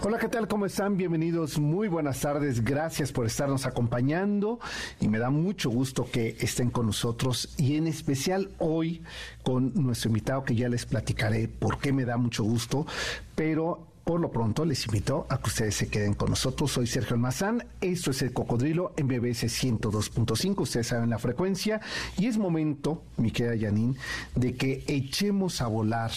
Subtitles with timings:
[0.00, 0.46] Hola, ¿qué tal?
[0.46, 0.96] ¿Cómo están?
[0.96, 4.60] Bienvenidos, muy buenas tardes, gracias por estarnos acompañando
[5.00, 9.02] y me da mucho gusto que estén con nosotros y en especial hoy
[9.42, 12.86] con nuestro invitado que ya les platicaré por qué me da mucho gusto,
[13.34, 16.70] pero por lo pronto les invito a que ustedes se queden con nosotros.
[16.70, 21.80] Soy Sergio Almazán, esto es El Cocodrilo en BBS 102.5, ustedes saben la frecuencia
[22.16, 23.96] y es momento, mi querida Janine,
[24.36, 26.12] de que echemos a volar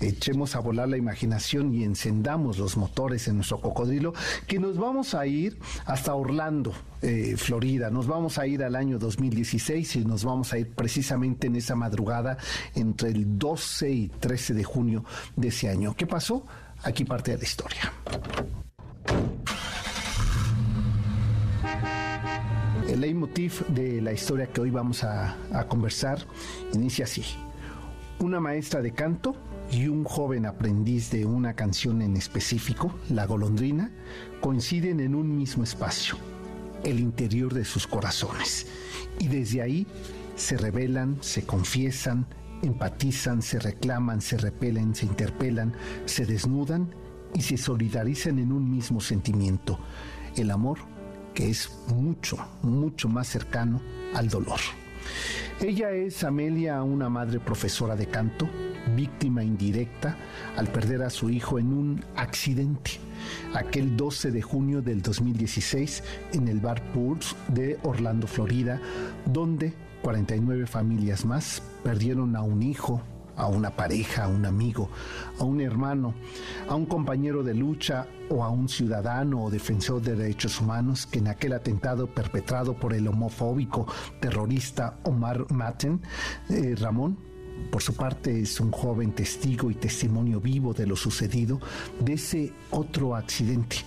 [0.00, 4.14] echemos a volar la imaginación y encendamos los motores en nuestro cocodrilo,
[4.46, 7.90] que nos vamos a ir hasta Orlando, eh, Florida.
[7.90, 11.74] Nos vamos a ir al año 2016 y nos vamos a ir precisamente en esa
[11.74, 12.38] madrugada
[12.74, 15.04] entre el 12 y 13 de junio
[15.36, 15.94] de ese año.
[15.96, 16.46] ¿Qué pasó?
[16.82, 17.92] Aquí parte de la historia.
[22.88, 26.18] El leitmotiv de la historia que hoy vamos a, a conversar
[26.72, 27.22] inicia así.
[28.20, 29.36] Una maestra de canto
[29.70, 33.90] y un joven aprendiz de una canción en específico, La golondrina,
[34.40, 36.16] coinciden en un mismo espacio,
[36.84, 38.66] el interior de sus corazones.
[39.18, 39.86] Y desde ahí
[40.36, 42.26] se revelan, se confiesan,
[42.62, 45.74] empatizan, se reclaman, se repelen, se interpelan,
[46.06, 46.94] se desnudan
[47.34, 49.78] y se solidarizan en un mismo sentimiento,
[50.36, 50.78] el amor
[51.34, 53.80] que es mucho, mucho más cercano
[54.14, 54.60] al dolor.
[55.60, 58.48] Ella es Amelia, una madre profesora de canto,
[58.94, 60.16] víctima indirecta
[60.56, 62.92] al perder a su hijo en un accidente,
[63.54, 66.04] aquel 12 de junio del 2016
[66.34, 68.80] en el bar Pulse de Orlando, Florida,
[69.26, 73.02] donde 49 familias más perdieron a un hijo,
[73.38, 74.90] a una pareja, a un amigo,
[75.38, 76.14] a un hermano,
[76.68, 81.20] a un compañero de lucha o a un ciudadano o defensor de derechos humanos que
[81.20, 83.86] en aquel atentado perpetrado por el homofóbico
[84.20, 86.00] terrorista Omar Maten,
[86.50, 87.16] eh, Ramón,
[87.70, 91.60] por su parte es un joven testigo y testimonio vivo de lo sucedido,
[92.00, 93.78] de ese otro accidente,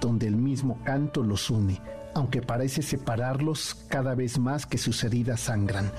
[0.00, 1.80] donde el mismo canto los une,
[2.14, 5.90] aunque parece separarlos cada vez más que sus heridas sangran.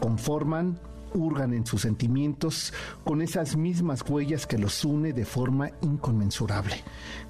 [0.00, 0.78] Conforman
[1.14, 6.82] hurgan en sus sentimientos con esas mismas huellas que los une de forma inconmensurable.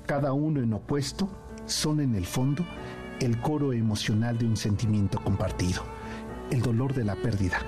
[0.07, 1.29] Cada uno en opuesto
[1.67, 2.65] son en el fondo
[3.21, 5.83] el coro emocional de un sentimiento compartido,
[6.51, 7.59] el dolor de la pérdida,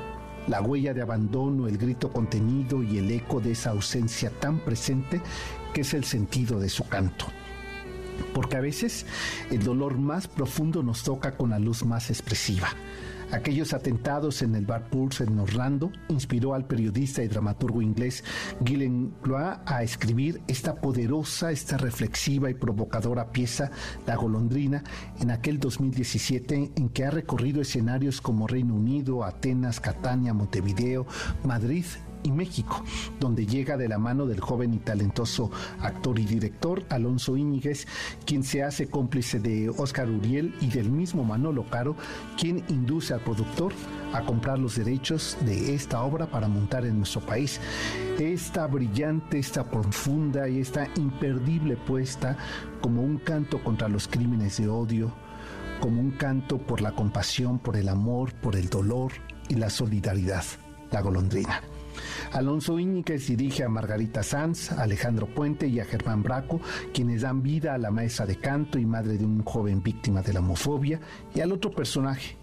[0.49, 5.21] la huella de abandono, el grito contenido y el eco de esa ausencia tan presente
[5.73, 7.27] que es el sentido de su canto.
[8.33, 9.07] Porque a veces
[9.51, 12.69] el dolor más profundo nos toca con la luz más expresiva
[13.33, 18.23] Aquellos atentados en el Bar Pulse en Orlando inspiró al periodista y dramaturgo inglés
[18.65, 23.71] Gillian Clois a escribir esta poderosa, esta reflexiva y provocadora pieza,
[24.07, 24.85] La Golondrina,
[25.21, 31.07] en aquel 2017 en que ha recorrido escenarios como Reino Unido, Atenas, Catania, Montevideo,
[31.45, 31.85] Madrid
[32.23, 32.83] y México,
[33.21, 35.51] donde llega de la mano del joven y talentoso
[35.81, 37.87] actor y director Alonso Íñiguez,
[38.25, 41.97] quien se hace cómplice de Oscar Uriel y del mismo Manolo Caro,
[42.39, 43.73] quien induce al productor
[44.13, 47.61] a comprar los derechos de esta obra para montar en nuestro país.
[48.19, 52.37] Esta brillante, esta profunda y esta imperdible puesta
[52.81, 55.13] como un canto contra los crímenes de odio,
[55.81, 59.13] como un canto por la compasión, por el amor, por el dolor
[59.49, 60.45] y la solidaridad,
[60.91, 61.63] la golondrina.
[62.33, 66.61] Alonso Íñiguez dirige a Margarita Sanz, a Alejandro Puente y a Germán Braco,
[66.93, 70.33] quienes dan vida a la maestra de canto y madre de un joven víctima de
[70.33, 71.01] la homofobia,
[71.35, 72.37] y al otro personaje,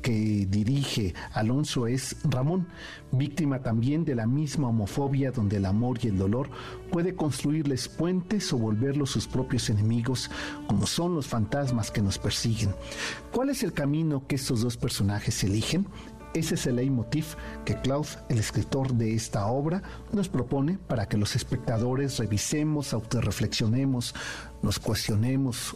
[0.00, 2.68] que dirige Alonso es Ramón,
[3.12, 6.48] víctima también de la misma homofobia donde el amor y el dolor
[6.90, 10.30] puede construirles puentes o volverlos sus propios enemigos,
[10.66, 12.74] como son los fantasmas que nos persiguen.
[13.32, 15.86] ¿Cuál es el camino que estos dos personajes eligen?
[16.32, 19.82] Ese es el leitmotiv que Claude, el escritor de esta obra,
[20.12, 24.14] nos propone para que los espectadores revisemos, autorreflexionemos,
[24.62, 25.74] nos cuestionemos,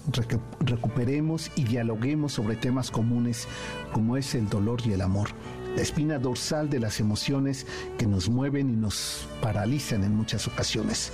[0.60, 3.48] recuperemos y dialoguemos sobre temas comunes
[3.92, 5.30] como es el dolor y el amor,
[5.74, 7.66] la espina dorsal de las emociones
[7.98, 11.10] que nos mueven y nos paralizan en muchas ocasiones.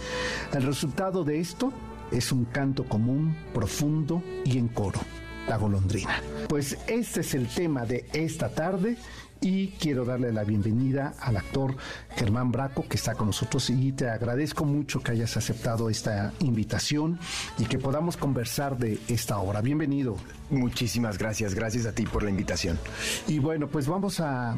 [0.53, 1.73] El resultado de esto
[2.13, 5.01] es un canto común, profundo y en coro
[5.49, 6.21] la golondrina.
[6.49, 8.97] Pues este es el tema de esta tarde
[9.41, 11.75] y quiero darle la bienvenida al actor
[12.15, 17.19] Germán Braco que está con nosotros y te agradezco mucho que hayas aceptado esta invitación
[17.59, 19.63] y que podamos conversar de esta obra.
[19.63, 20.17] Bienvenido.
[20.51, 22.79] Muchísimas gracias, gracias a ti por la invitación.
[23.27, 24.57] Y bueno, pues vamos a,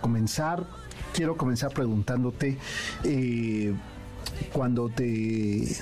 [0.00, 0.64] comenzar.
[1.12, 2.56] Quiero comenzar preguntándote
[3.04, 3.74] eh,
[4.52, 5.76] cuando te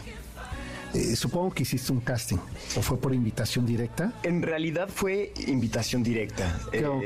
[0.95, 2.39] eh, supongo que hiciste un casting,
[2.77, 4.13] ¿o fue por invitación directa?
[4.23, 6.59] En realidad fue invitación directa.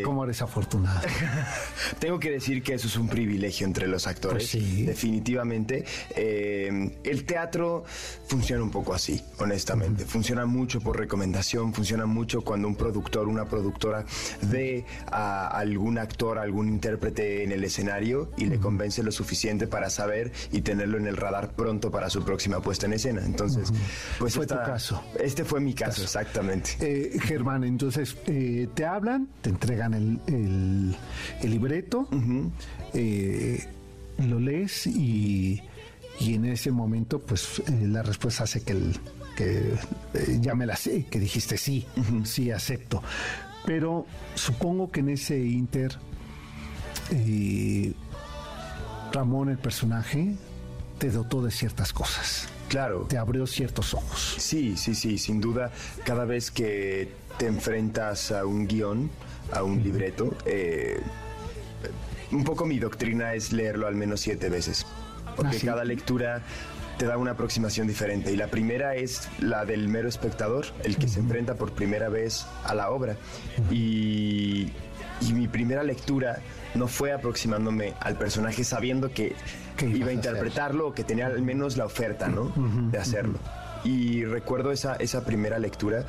[0.03, 1.01] ¿Cómo, eh, eres afortunado?
[1.99, 5.85] tengo que decir que eso es un privilegio entre los actores, pues definitivamente.
[6.17, 7.85] Eh, el teatro
[8.27, 10.05] funciona un poco así, honestamente.
[10.07, 14.07] Funciona mucho por recomendación, funciona mucho cuando un productor, una productora
[14.43, 19.91] ve a algún actor, algún intérprete en el escenario y le convence lo suficiente para
[19.91, 23.23] saber y tenerlo en el radar pronto para su próxima puesta en escena.
[23.25, 23.74] Entonces,
[24.19, 25.03] pues fue tu caso.
[25.19, 26.77] Este fue mi caso, exactamente.
[26.81, 30.97] Eh, Germán, entonces eh, te hablan, te entregan el,
[31.43, 32.09] libreto,
[32.93, 33.67] eh,
[34.19, 35.63] lo lees y,
[36.21, 38.97] en ese momento, pues la respuesta hace que, el,
[39.37, 39.75] que
[40.41, 41.87] ya me la sé, que dijiste sí,
[42.25, 43.03] sí acepto.
[43.67, 45.99] Pero supongo que en ese inter,
[49.13, 50.35] Ramón, el personaje,
[50.99, 52.49] te dotó de ciertas cosas.
[52.69, 53.07] Claro.
[53.09, 54.37] Te abrió ciertos ojos.
[54.39, 55.73] Sí, sí, sí, sin duda.
[56.05, 57.09] Cada vez que
[57.39, 59.11] te enfrentas a un guion,
[59.53, 61.01] a un libreto, eh,
[62.33, 64.87] un poco mi doctrina es leerlo al menos siete veces.
[65.37, 66.43] Porque ah, cada lectura
[66.99, 68.33] te da una aproximación diferente.
[68.33, 72.47] Y la primera es la del mero espectador, el que se enfrenta por primera vez
[72.65, 73.17] a la obra.
[73.71, 74.73] y,
[75.21, 76.39] y mi primera lectura
[76.75, 79.35] no fue aproximándome al personaje sabiendo que
[79.83, 82.53] iba a interpretarlo o que tenía al menos la oferta, ¿no?
[82.91, 83.39] de hacerlo.
[83.85, 86.07] Y recuerdo esa, esa primera lectura.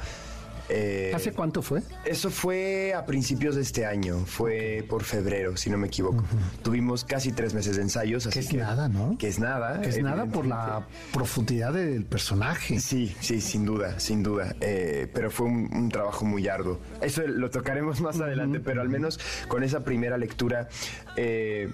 [0.69, 1.81] Eh, ¿Hace cuánto fue?
[2.05, 6.23] Eso fue a principios de este año, fue por febrero, si no me equivoco.
[6.63, 8.25] Tuvimos casi tres meses de ensayos.
[8.25, 9.17] Así que es nada, ¿no?
[9.17, 9.81] Que es nada.
[9.81, 12.79] Que es nada por la profundidad del personaje.
[12.79, 14.55] Sí, sí, sin duda, sin duda.
[14.61, 16.79] Eh, pero fue un, trabajo muy arduo.
[17.01, 20.67] Eso lo tocaremos más adelante, pero al menos con esa primera lectura,
[21.15, 21.71] eh,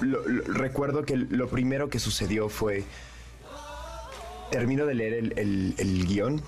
[0.00, 2.84] recuerdo que lo primero que sucedió fue
[4.50, 6.42] termino de leer el, guion,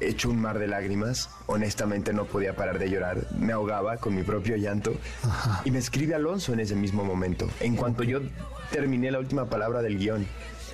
[0.00, 4.14] he hecho un mar de lágrimas, honestamente no podía parar de llorar, me ahogaba con
[4.14, 4.94] mi propio llanto
[5.64, 8.20] y me escribe Alonso en ese mismo momento, en cuanto yo
[8.70, 10.26] terminé la última palabra del guion.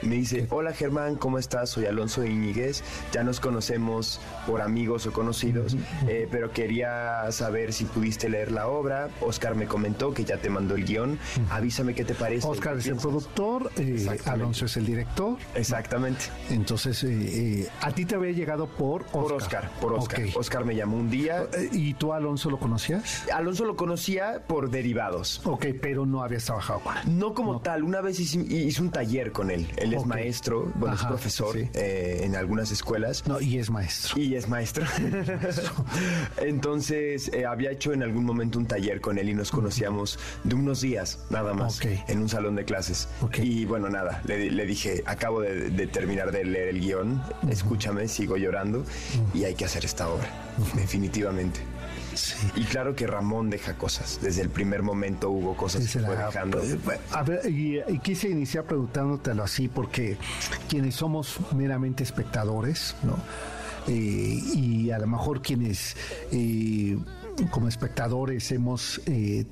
[0.02, 1.70] Me dice, hola Germán, ¿cómo estás?
[1.70, 2.82] Soy Alonso Iñiguez,
[3.12, 5.76] ya nos conocemos por amigos o conocidos,
[6.08, 9.08] eh, pero quería saber si pudiste leer la obra.
[9.20, 11.18] Oscar me comentó que ya te mandó el guion,
[11.50, 12.46] avísame qué te parece.
[12.46, 15.36] Oscar es el productor, eh, Alonso es el director.
[15.54, 16.26] Exactamente.
[16.50, 19.12] Entonces, eh, a ti te había llegado por Oscar.
[19.12, 20.20] Por Oscar, por Oscar.
[20.34, 21.46] Oscar me llamó un día.
[21.72, 23.24] ¿Y tú Alonso lo conocías?
[23.32, 25.40] Alonso lo conocía por derivados.
[25.44, 27.18] Ok, pero no habías trabajado con él.
[27.18, 29.66] No como tal, una vez hice, hice, un taller con él.
[29.84, 33.26] Él es maestro, bueno, es profesor eh, en algunas escuelas.
[33.26, 34.20] No, y es maestro.
[34.20, 34.86] Y es maestro.
[36.38, 40.54] Entonces, eh, había hecho en algún momento un taller con él y nos conocíamos de
[40.54, 43.08] unos días, nada más, en un salón de clases.
[43.36, 48.84] Y bueno, nada, le, dije, acabo de, terminar de leer el guion, escúchame, sigo llorando
[49.34, 50.28] y hay que hacer esta obra,
[50.74, 51.60] definitivamente.
[52.56, 54.18] Y claro que Ramón deja cosas.
[54.22, 56.60] Desde el primer momento hubo cosas que fue dejando.
[56.62, 56.78] Eh,
[57.12, 60.16] a ver, y, quise iniciar preguntándotelo así porque
[60.68, 63.16] quienes somos meramente espectadores, ¿no?
[63.86, 65.96] Eh, y a lo mejor quienes
[66.32, 66.96] eh,
[67.50, 69.00] como espectadores hemos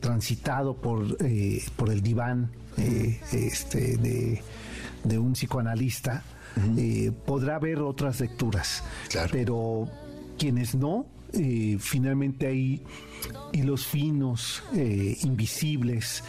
[0.01, 1.17] transitado por,
[1.77, 2.51] por el diván
[3.33, 3.97] este,
[5.05, 6.23] de, un psicoanalista,
[7.27, 8.85] podrá haber otras lecturas.
[9.33, 9.89] Pero
[10.39, 12.83] quienes no, eh, finalmente hay
[13.53, 16.23] hilos finos, eh, invisibles,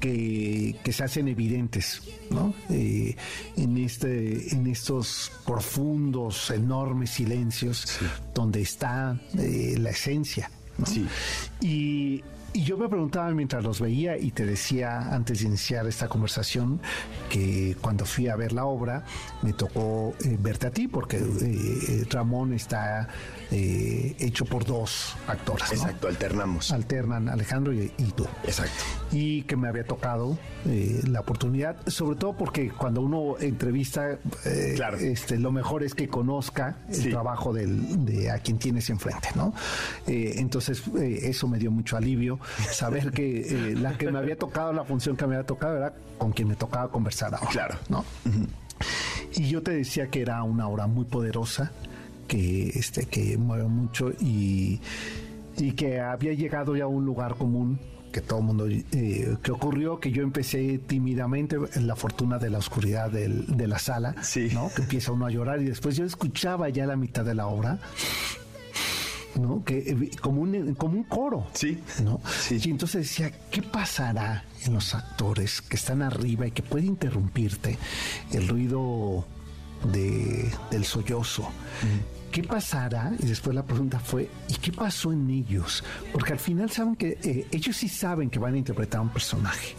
[0.00, 2.02] que, se hacen evidentes
[2.70, 3.14] eh,
[3.56, 7.98] en, este, en estos profundos, enormes silencios
[8.34, 10.50] donde está la esencia.
[11.60, 16.08] Y y yo me preguntaba mientras los veía y te decía antes de iniciar esta
[16.08, 16.80] conversación
[17.28, 19.04] que cuando fui a ver la obra
[19.42, 23.08] me tocó eh, verte a ti porque eh, Ramón está
[23.50, 25.72] eh, hecho por dos actores.
[25.72, 26.70] Exacto, alternamos.
[26.70, 28.26] Alternan Alejandro y, tú.
[28.44, 28.84] Exacto.
[29.12, 35.50] Y que me había tocado la oportunidad, sobre todo porque cuando uno entrevista, este, lo
[35.50, 39.54] mejor es que conozca el trabajo de a quien tienes enfrente, ¿no?
[40.06, 42.37] entonces eso me dio mucho alivio
[42.70, 45.94] saber que eh, la que me había tocado, la función que me había tocado era
[46.18, 47.50] con quien me tocaba conversar ahora.
[47.50, 47.76] Claro.
[47.88, 48.04] ¿no?
[49.34, 51.72] Y yo te decía que era una obra muy poderosa,
[52.26, 54.80] que, este, que mueve mucho y,
[55.56, 57.78] y que había llegado ya a un lugar común
[58.12, 62.50] que todo el mundo, eh, que ocurrió que yo empecé tímidamente en la fortuna de
[62.50, 64.14] la oscuridad de la sala,
[64.52, 64.70] ¿no?
[64.74, 67.78] que empieza uno a llorar y después yo escuchaba ya la mitad de la obra
[69.38, 69.64] ¿no?
[69.64, 71.46] Que, eh, como, un, como un coro.
[71.54, 71.78] Sí.
[72.02, 72.20] ¿no?
[72.50, 77.78] Y entonces decía, ¿qué pasará en los actores que están arriba y que puede interrumpirte
[78.32, 79.24] el ruido
[79.92, 81.48] de, del sollozo?
[82.30, 83.12] ¿Qué pasará?
[83.18, 85.84] Y después la pregunta fue, ¿y qué pasó en ellos?
[86.12, 89.74] Porque al final saben que eh, ellos sí saben que van a interpretar un personaje.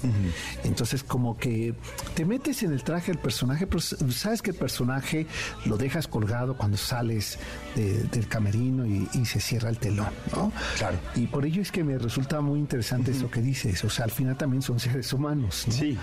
[0.64, 1.74] Entonces como que
[2.16, 5.28] te metes en el traje del personaje, pero sabes que el personaje
[5.66, 7.40] lo dejas colgado cuando sales
[7.76, 10.52] del camerino y, se cierra el telón, ¿no?
[10.78, 10.98] Claro.
[11.16, 13.84] Y por ello es que me resulta muy interesante eso que dices.
[13.84, 15.74] O sea, al final también son seres humanos, ¿no?
[15.74, 15.98] Sí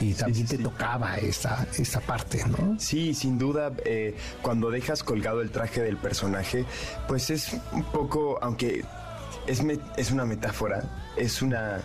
[0.00, 2.76] y también te tocaba esa, esa parte, ¿no?
[2.78, 6.64] Sí, sin duda, eh, cuando dejas colgado el traje del personaje,
[7.08, 8.84] pues es un poco, aunque
[9.46, 9.62] es,
[9.96, 10.84] es una metáfora,
[11.16, 11.80] es una...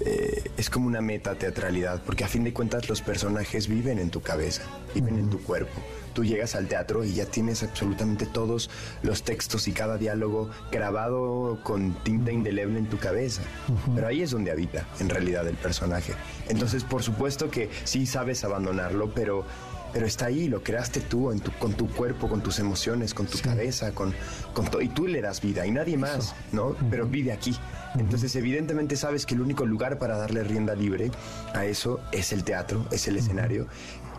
[0.00, 4.10] Eh, es como una meta teatralidad, porque a fin de cuentas los personajes viven en
[4.10, 4.62] tu cabeza,
[4.94, 5.80] viven en tu cuerpo
[6.18, 8.70] tú llegas al teatro y ya tienes absolutamente todos
[9.02, 13.42] los textos y cada diálogo grabado con tinta indeleble en tu cabeza.
[13.94, 16.14] Pero ahí es donde habita, en realidad, el personaje.
[16.48, 19.44] Entonces, por supuesto que sí sabes abandonarlo, pero
[19.92, 23.26] pero está ahí, lo creaste tú, en tu, con tu cuerpo, con tus emociones, con
[23.26, 24.14] tu cabeza, con,
[24.52, 26.76] con todo, y tú le das vida, y nadie más, ¿no?
[26.90, 27.56] Pero vive aquí.
[27.98, 31.10] Entonces, evidentemente sabes que el único lugar para darle rienda libre
[31.54, 33.66] a eso es el teatro, es el escenario,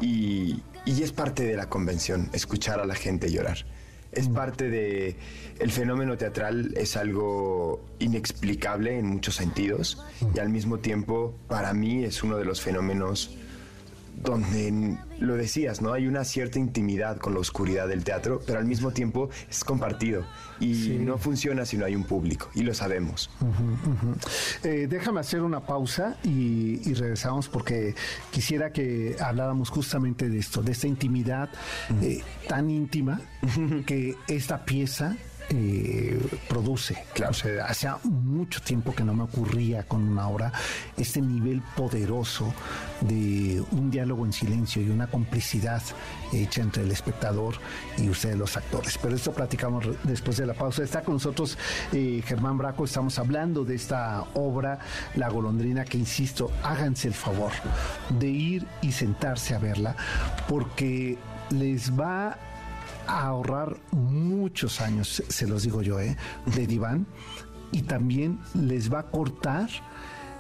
[0.01, 3.65] y, y es parte de la convención, escuchar a la gente llorar.
[4.11, 5.17] Es parte de...
[5.59, 12.03] El fenómeno teatral es algo inexplicable en muchos sentidos y al mismo tiempo para mí
[12.03, 13.37] es uno de los fenómenos
[14.15, 15.93] donde lo decías, ¿no?
[15.93, 20.25] Hay una cierta intimidad con la oscuridad del teatro, pero al mismo tiempo es compartido.
[20.59, 23.29] Y no funciona si no hay un público y lo sabemos.
[24.63, 27.95] Eh, déjame hacer una pausa y, regresamos porque
[28.31, 31.49] quisiera que habláramos justamente de esto, de esta intimidad
[32.01, 33.21] eh, tan íntima
[33.85, 35.15] que esta pieza
[35.49, 37.03] eh, produce.
[37.13, 37.31] Claro.
[37.31, 40.51] O sea, hacía mucho tiempo que no me ocurría con una obra
[40.97, 42.53] este nivel poderoso
[43.01, 45.81] de un diálogo en silencio y una complicidad
[46.33, 47.55] hecha entre el espectador
[47.97, 48.97] y ustedes los actores.
[49.01, 50.83] Pero esto platicamos después de la pausa.
[50.83, 51.57] Está con nosotros
[51.91, 54.79] eh, Germán Braco, estamos hablando de esta obra,
[55.15, 57.51] La golondrina, que insisto, háganse el favor
[58.19, 59.95] de ir y sentarse a verla,
[60.47, 61.17] porque
[61.49, 62.37] les va
[63.09, 66.15] ahorrar muchos años, se los digo yo, ¿eh?
[66.45, 67.07] de diván
[67.71, 69.69] y también les va a cortar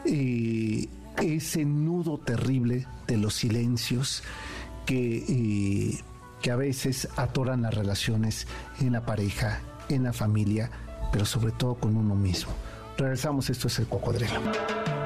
[0.05, 0.87] eh,
[1.21, 4.23] ese nudo terrible de los silencios
[4.85, 5.99] que, eh,
[6.41, 8.47] que a veces atoran las relaciones
[8.79, 10.69] en la pareja, en la familia,
[11.11, 12.51] pero sobre todo con uno mismo.
[12.97, 14.41] Regresamos, esto es el cocodrilo.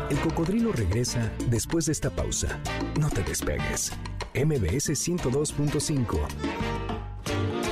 [0.09, 2.59] El cocodrilo regresa después de esta pausa.
[2.99, 3.93] No te despegues.
[4.33, 6.92] MBS 102.5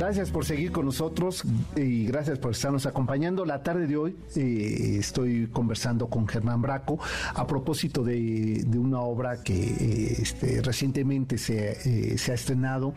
[0.00, 1.44] Gracias por seguir con nosotros
[1.76, 3.44] y gracias por estarnos acompañando.
[3.44, 6.98] La tarde de hoy eh, estoy conversando con Germán Braco
[7.34, 12.94] a propósito de, una obra que eh, este, recientemente se, eh, se, ha estrenado,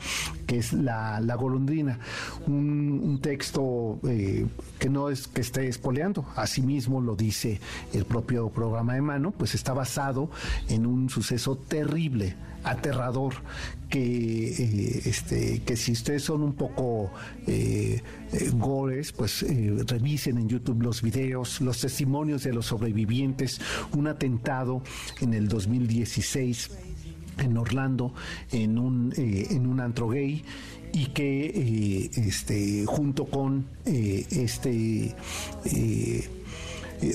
[0.47, 1.99] que es La, Golondrina,
[2.47, 7.59] un, texto que no es que esté espoleando, asimismo lo dice
[7.93, 10.29] el propio programa de mano, pues está basado
[10.69, 13.33] en un suceso terrible aterrador
[13.93, 17.11] que, eh, este, que si ustedes son un poco
[17.45, 18.01] eh,
[18.31, 19.45] eh, gores, pues
[19.87, 24.81] revisen en YouTube los videos, los testimonios de los sobrevivientes, un atentado
[25.21, 26.71] en el 2016
[27.37, 28.13] en Orlando
[28.51, 30.43] en un, en un antro gay
[30.91, 35.15] y que este, junto con este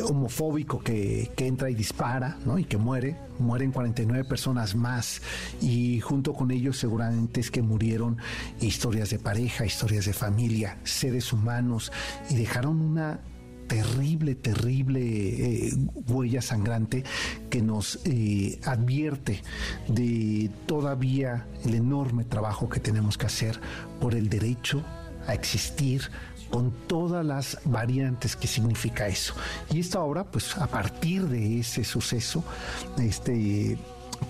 [0.02, 2.58] homofóbico que, que, entra y dispara ¿no?
[2.58, 5.22] y que muere, mueren 49 personas más
[5.60, 8.18] y junto con ellos seguramente es que murieron
[8.60, 11.92] historias de pareja, historias de familia, seres humanos
[12.30, 13.20] y dejaron una
[13.68, 15.72] terrible, terrible eh,
[16.08, 17.04] huella sangrante
[17.50, 19.42] que nos eh, advierte
[19.88, 23.60] de todavía el enorme trabajo que tenemos que hacer
[24.00, 24.82] por el derecho
[25.26, 26.10] a existir
[26.50, 29.34] con todas las variantes que significa eso.
[29.70, 32.44] Y esta obra, pues a partir de ese suceso,
[32.98, 33.78] este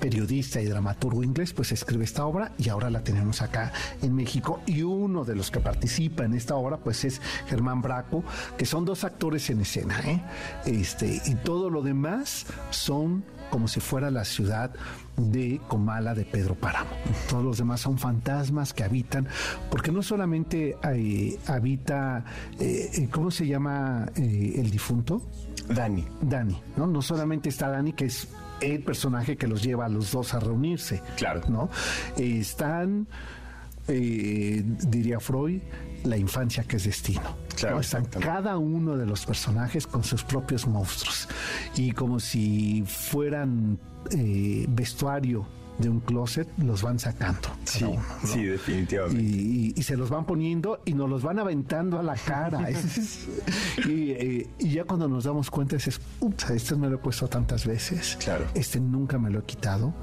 [0.01, 3.73] periodista y dramaturgo inglés, pues escribe esta obra y ahora la tenemos acá
[4.03, 4.61] en México.
[4.67, 8.25] Y uno de los que participa en esta obra, pues es Germán Braco,
[8.57, 10.23] que son dos actores en escena, ¿eh?
[10.67, 14.71] Este, y todo lo demás son como si fuera la ciudad
[15.17, 16.91] de Comala de Pedro Páramo.
[17.29, 19.27] Todos los demás son fantasmas que habitan,
[19.71, 20.77] porque no solamente
[21.47, 22.25] habita,
[22.59, 25.23] eh, ¿cómo se llama eh, el difunto?
[25.69, 26.07] Dani.
[26.23, 26.87] Dani, ¿no?
[26.87, 28.29] No solamente está Dani, que es
[28.61, 31.03] el personaje que los lleva a los dos a reunirse.
[31.17, 31.43] Claro.
[31.49, 31.69] ¿No?
[32.17, 33.07] están,
[33.89, 35.61] eh, diría Freud,
[36.05, 37.37] la infancia que es destino.
[37.57, 41.29] Claro, Están cada uno de los personajes con sus propios monstruos.
[41.75, 43.79] Y como si fueran
[44.13, 45.47] eh, vestuario
[45.79, 47.49] de un closet, los van sacando.
[47.65, 47.87] Sí,
[48.25, 49.23] sí, definitivamente.
[49.23, 52.69] Y, se los van poniendo y nos los van aventando a la cara.
[53.91, 57.65] Eh, y, ya cuando nos damos cuenta, dices, ups, este me lo he puesto tantas
[57.67, 58.19] veces.
[58.23, 58.45] Claro.
[58.55, 59.95] Este nunca me lo he quitado.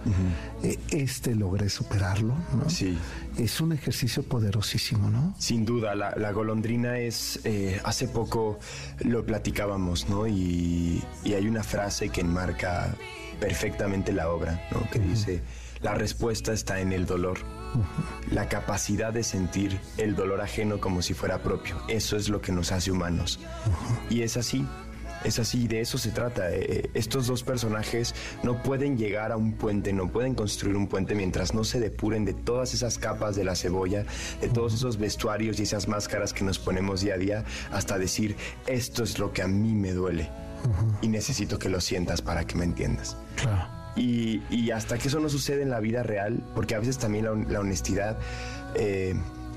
[0.63, 2.33] Eh, este logré superarlo.
[2.53, 2.69] ¿no?
[2.69, 2.97] Sí.
[3.37, 5.35] Es un ejercicio poderosísimo, ¿no?
[5.37, 8.59] Sin duda, la, golondrina es, eh, hace poco
[9.01, 10.27] lo platicábamos, ¿no?
[10.27, 12.95] Y, hay una frase que enmarca
[13.39, 14.89] perfectamente la obra, ¿no?
[14.89, 15.41] Que dice
[15.85, 17.37] la respuesta está en el dolor.
[18.31, 21.77] La capacidad de sentir el dolor ajeno como si fuera propio.
[21.87, 23.39] Eso es lo que nos hace humanos.
[24.09, 24.65] Y es así.
[25.23, 26.49] Es así, de eso se trata.
[26.49, 30.87] Eh, eh, estos dos personajes no pueden llegar a un puente, no pueden construir un
[30.87, 34.05] puente mientras no se depuren de todas esas capas de la cebolla,
[34.41, 38.35] de todos esos vestuarios y esas máscaras que nos ponemos día a día, hasta decir,
[38.65, 40.31] esto es lo que a mí me duele.
[41.03, 43.17] Y necesito que lo sientas para que me entiendas.
[43.35, 43.74] Claro.
[43.95, 47.59] Y, hasta que eso no sucede en la vida real, porque a veces también la,
[47.59, 48.17] honestidad
[48.75, 49.15] eh,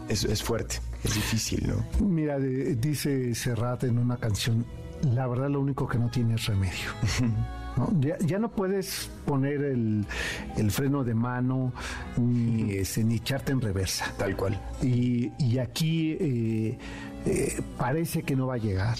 [0.08, 2.06] es, fuerte, es difícil, ¿no?
[2.06, 4.64] Mira, dice Serrat en una canción,
[5.02, 6.90] la verdad lo único que no tiene es remedio.
[8.00, 10.06] Ya, no puedes poner el,
[10.70, 11.72] freno de mano
[12.16, 14.12] ni, este, ni echarte en reversa.
[14.18, 14.60] Tal cual.
[14.82, 16.78] Y, aquí eh,
[17.26, 18.96] eh, parece que no va a llegar.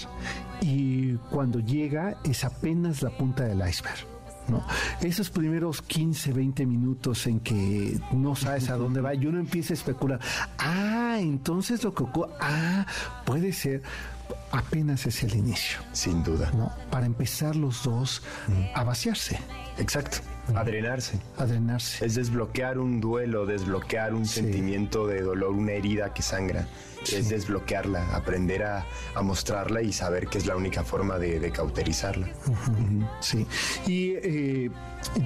[0.61, 4.18] Y cuando llega es apenas la punta del iceberg.
[5.01, 9.73] Esos primeros 15, 20 minutos en que no sabes a dónde va y uno empieza
[9.73, 10.19] a especular,
[10.57, 12.85] ah, entonces lo que ocurre, ah,
[13.25, 13.81] puede ser,
[14.51, 15.79] apenas es el inicio.
[15.93, 16.51] Sin duda.
[16.53, 16.71] ¿no?
[16.89, 18.23] Para empezar los dos
[18.73, 19.39] a vaciarse.
[19.77, 20.17] Exacto.
[20.55, 21.19] A drenarse.
[21.37, 22.05] A drenarse.
[22.05, 26.67] Es desbloquear un duelo, desbloquear un sentimiento de dolor, una herida que sangra
[27.03, 28.85] es desbloquearla, aprender a,
[29.21, 32.29] mostrarla y saber que es la única forma de, cauterizarla.
[33.19, 33.45] Sí.
[33.85, 34.71] Y eh,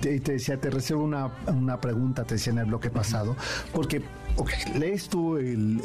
[0.01, 3.35] te, decía, te reservo una, pregunta, te decía en el bloque pasado,
[3.71, 4.01] porque
[4.75, 5.77] lees tú el,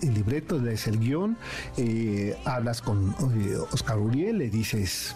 [0.00, 1.36] libreto, lees el guion,
[1.76, 5.14] eh, hablas con eh, Oscar Uriel, le dices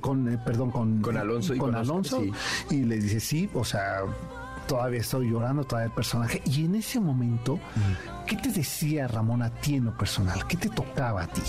[0.00, 2.22] con, perdón, con, con Alonso, y, con Alonso
[2.70, 4.02] y le dices sí, o sea,
[4.66, 6.40] todavía estoy llorando, todavía el personaje.
[6.44, 7.58] Y en ese momento,
[8.26, 10.46] ¿qué te decía Ramón a ti en lo personal?
[10.46, 11.42] ¿Qué te tocaba a ti?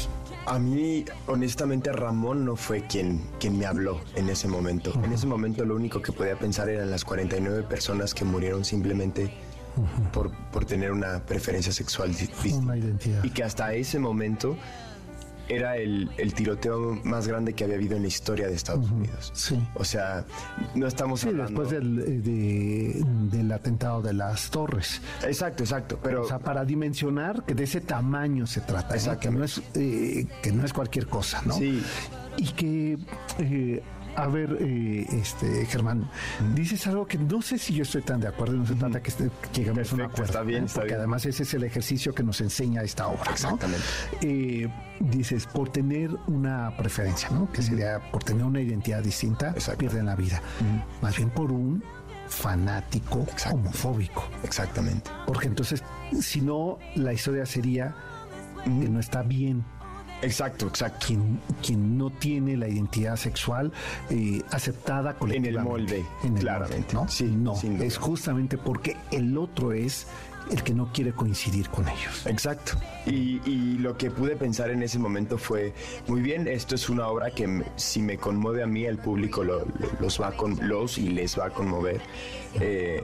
[0.48, 4.92] A mí, honestamente, Ramón no fue quien, quien me habló en ese momento.
[5.04, 9.32] En ese momento lo único que podía pensar eran las 49 personas que murieron simplemente
[10.12, 12.58] por, por, tener una preferencia sexual distinta.
[12.58, 13.24] Una identidad.
[13.24, 14.58] Y que hasta ese momento
[15.56, 19.32] era el, tiroteo más grande que había habido en la historia de Estados Unidos.
[19.36, 19.62] Sí.
[19.76, 20.26] O sea,
[20.76, 21.62] no estamos hablando...
[21.62, 25.02] después del, del atentado de las torres.
[25.24, 26.00] Exacto, exacto.
[26.02, 26.24] Pero...
[26.24, 30.52] O sea, para dimensionar que de ese tamaño se trata, que no es, eh, que
[30.52, 31.54] no es cualquier cosa, ¿no?
[31.54, 31.84] Sí.
[32.38, 32.98] Y que...
[33.40, 33.84] Eh,
[34.16, 36.10] a ver, eh, este Germán,
[36.54, 39.10] dices algo que no sé si yo estoy tan de acuerdo, no se trata que,
[39.10, 40.26] este, lleguemos a un acuerdo.
[40.26, 43.32] Está bien, porque además ese es el ejercicio que nos enseña esta obra.
[43.32, 43.84] Exactamente.
[44.22, 44.68] Eh,
[45.00, 47.52] dices, por tener una preferencia, ¿no?
[47.52, 50.42] Que sería por tener una identidad distinta, pierden la vida.
[51.02, 51.84] Más bien por un
[52.28, 54.30] fanático homofóbico.
[54.44, 55.10] Exactamente.
[55.26, 55.84] Porque entonces,
[56.20, 57.96] si no, la historia sería
[58.64, 59.64] que no está bien
[60.22, 61.08] Exacto, exacto.
[61.08, 63.72] Quien, quien no tiene la identidad sexual
[64.10, 65.50] eh, aceptada colectivamente.
[65.50, 66.94] En el molde, en claramente.
[66.94, 67.08] ¿no?
[67.08, 70.08] Sí, no, es justamente porque el otro es
[70.50, 72.26] el que no quiere coincidir con ellos.
[72.26, 72.74] Exacto.
[73.06, 75.74] Y, lo que pude pensar en ese momento fue,
[76.08, 80.22] muy bien, esto es una obra que si me conmueve a mí, el público los
[80.22, 82.00] va con los y les va a conmover.
[82.60, 83.04] Eh,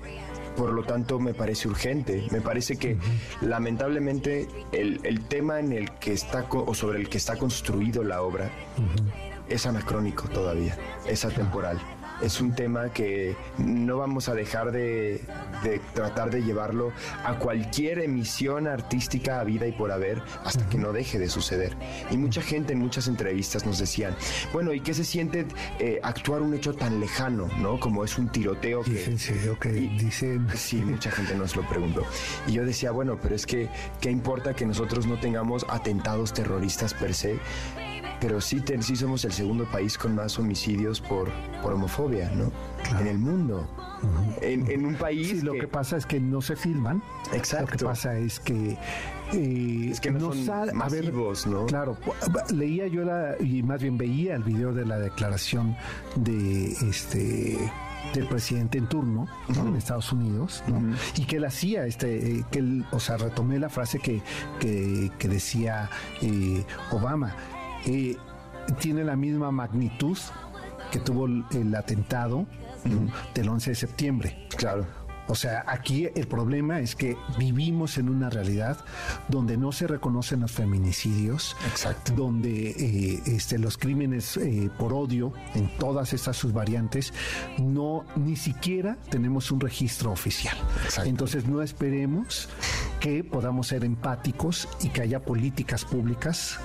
[0.58, 2.28] por lo tanto me parece urgente.
[2.32, 2.98] Me parece que
[3.42, 8.50] lamentablemente el, tema en el que está o sobre el que está construido la obra
[9.48, 11.80] es anacrónico todavía, es atemporal.
[12.22, 15.22] Es un tema que no vamos a dejar de,
[15.94, 16.92] tratar de llevarlo
[17.24, 21.76] a cualquier emisión artística a vida y por haber hasta que no deje de suceder.
[22.12, 24.16] Y mucha gente en muchas entrevistas nos decían,
[24.54, 25.46] bueno, ¿y qué se siente
[25.80, 27.80] eh, actuar un hecho tan lejano, ¿no?
[27.80, 29.18] Como es un tiroteo que...
[29.62, 30.48] que dicen...
[30.56, 32.04] Sí, mucha gente nos lo preguntó.
[32.48, 33.70] Y yo decía, bueno, pero es que,
[34.02, 37.40] ¿qué importa que nosotros no tengamos atentados terroristas per se?
[38.20, 41.30] Pero sí, sí somos el segundo país con más homicidios por,
[41.62, 42.52] por homofobia, ¿no?
[43.00, 43.68] En el mundo.
[44.42, 45.30] en, un país.
[45.30, 45.68] Sí, lo que...
[45.68, 47.02] pasa es que no se filman.
[47.34, 47.72] Exacto.
[47.72, 48.78] Lo que pasa es que.
[49.34, 51.66] Eh, es que no, son masivos, ¿no?
[51.66, 51.98] Claro,
[52.54, 55.76] leía yo la, y más bien veía el video de la declaración
[56.16, 57.58] de este
[58.14, 60.64] del presidente en turno en Estados Unidos
[61.18, 64.22] y que él hacía este eh, que él o sea retomé la frase que,
[64.60, 65.90] que, decía
[66.22, 67.36] eh, Obama
[67.88, 68.18] eh,
[68.80, 70.18] tiene la misma magnitud
[70.92, 72.46] que tuvo el, atentado
[73.34, 74.48] del 11 de septiembre.
[74.56, 74.86] Claro.
[75.30, 78.78] O sea, aquí el problema es que vivimos en una realidad
[79.28, 82.14] donde no se reconocen los feminicidios, Exacto.
[82.14, 87.14] donde eh, este, los crímenes eh, por odio en todas estas sus variantes,
[87.58, 90.56] no ni siquiera tenemos un registro oficial.
[90.86, 91.10] Exacto.
[91.10, 92.48] Entonces no esperemos
[93.02, 96.58] que podamos ser empáticos y que haya políticas públicas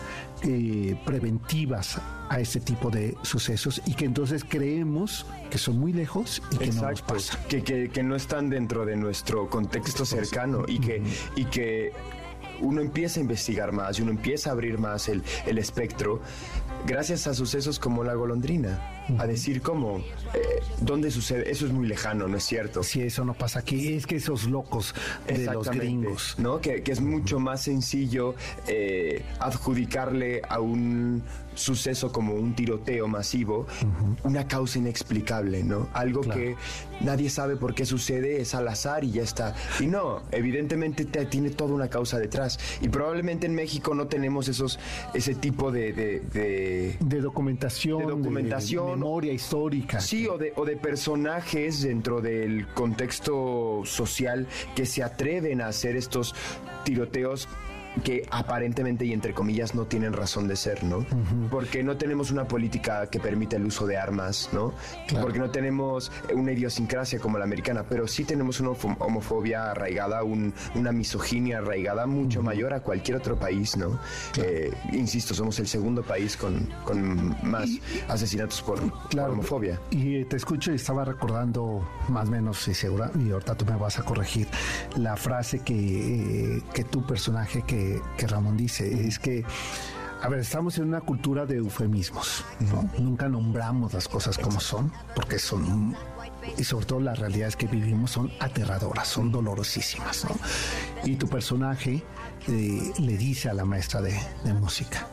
[0.42, 6.42] eh, preventivas a este tipo de sucesos y que entonces creemos que son muy lejos
[6.50, 7.38] y que no nos pasa.
[7.48, 11.02] Que, que, no están dentro de nuestro contexto cercano y que,
[11.36, 11.92] y que
[12.60, 16.20] uno empieza a investigar más y uno empieza a abrir más el, el espectro
[16.86, 21.86] gracias a sucesos como la golondrina, a decir cómo, eh, dónde sucede, eso es muy
[21.86, 22.82] lejano, ¿no es cierto?
[22.82, 24.94] Si eso no pasa aquí, es que esos locos
[25.26, 26.36] de los gringos.
[26.38, 26.60] ¿no?
[26.60, 28.34] Que, es mucho más sencillo
[28.68, 31.22] eh, adjudicarle a un
[31.54, 33.66] suceso como un tiroteo masivo,
[34.24, 35.88] una causa inexplicable, ¿no?
[35.92, 36.56] Algo que
[37.00, 39.54] nadie sabe por qué sucede, es al azar y ya está.
[39.80, 42.58] Y no, evidentemente tiene toda una causa detrás.
[42.80, 44.78] Y probablemente en México no tenemos esos,
[45.14, 45.92] ese tipo de...
[45.92, 48.00] De, documentación.
[48.00, 48.91] De documentación.
[48.96, 50.00] Memoria histórica.
[50.00, 55.96] Sí, o de, o de personajes dentro del contexto social que se atreven a hacer
[55.96, 56.34] estos
[56.84, 57.48] tiroteos
[58.04, 61.06] que aparentemente y entre comillas no tienen razón de ser, ¿no?
[61.50, 64.72] Porque no tenemos una política que permita el uso de armas, ¿no?
[65.20, 70.92] Porque no tenemos una idiosincrasia como la americana, pero sí tenemos una homofobia arraigada, una
[70.92, 73.98] misoginia arraigada mucho mayor a cualquier otro país, ¿no?
[74.38, 76.68] Eh, insisto, somos el segundo país con,
[77.42, 77.68] más
[78.08, 78.80] asesinatos por,
[79.18, 79.78] homofobia.
[79.90, 83.76] Y te escucho y estaba recordando más o menos, y segura, y ahorita tú me
[83.76, 84.48] vas a corregir,
[84.96, 87.81] la frase que, eh, que tu personaje que
[88.16, 89.44] que, Ramón dice, es que
[90.22, 92.44] a ver, estamos en una cultura de eufemismos,
[92.98, 95.96] Nunca nombramos las cosas como son, porque son,
[96.56, 100.26] y sobre todo las realidades que vivimos son aterradoras, son dolorosísimas,
[101.04, 102.04] Y tu personaje
[102.46, 104.14] eh, le dice a la maestra de,
[104.60, 105.08] música,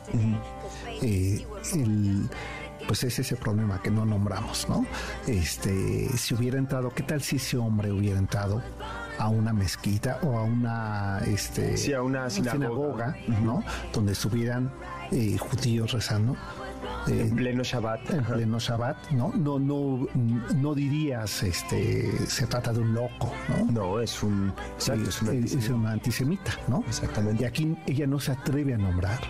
[1.02, 1.44] eh,
[2.86, 4.86] pues es ese problema que no nombramos, ¿no?
[5.26, 8.62] Este, si hubiera entrado, ¿qué tal si ese hombre hubiera entrado
[9.20, 13.62] a una mezquita o a una, este, sí, a una sinagoga, ¿no?
[13.92, 14.72] Donde estuvieran
[15.12, 16.36] eh, judíos rezando.
[17.06, 18.10] Eh, en pleno Shabbat.
[18.10, 19.30] En pleno Shabbat, ¿no?
[19.36, 20.06] No, no,
[20.56, 23.70] no dirías, este, se trata de un loco, ¿no?
[23.70, 26.82] No, es un, es, un antisemita, ¿no?
[26.88, 27.42] Exactamente.
[27.42, 29.20] Y aquí ella no se atreve a nombrar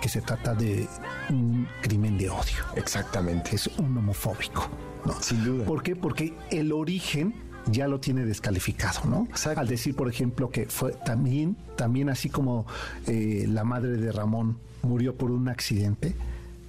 [0.00, 0.86] que se trata de
[1.30, 2.64] un crimen de odio.
[2.76, 3.56] Exactamente.
[3.56, 4.68] Es un homofóbico,
[5.04, 5.20] ¿no?
[5.20, 5.64] Sin duda.
[5.64, 5.96] ¿Por qué?
[5.96, 7.34] Porque el origen
[7.70, 9.28] ya lo tiene descalificado, ¿no?
[9.56, 12.66] Al decir, por ejemplo, que fue también, también así como
[13.06, 16.14] eh, la madre de Ramón murió por un accidente,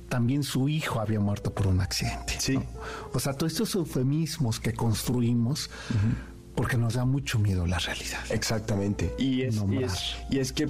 [0.10, 2.36] también su hijo había muerto por un accidente.
[2.40, 2.60] Sí.
[3.14, 5.70] O sea, todos estos eufemismos que construimos.
[6.56, 8.20] Porque nos da mucho miedo la realidad.
[8.30, 9.16] Exactamente.
[9.18, 9.60] y es,
[10.30, 10.70] y es que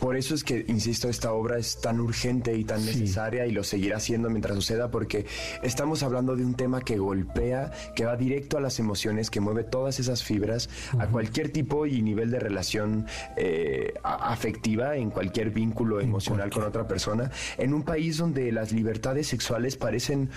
[0.00, 3.64] por eso es que, insisto, esta obra es tan urgente y tan necesaria y lo
[3.64, 5.26] seguirá siendo mientras suceda porque
[5.62, 9.64] estamos hablando de un tema que golpea, que va directo a las emociones, que mueve
[9.64, 13.06] todas esas fibras a cualquier tipo y nivel de relación
[13.36, 19.26] eh, afectiva, en cualquier vínculo emocional con otra persona, en un país donde las libertades
[19.26, 20.30] sexuales parecen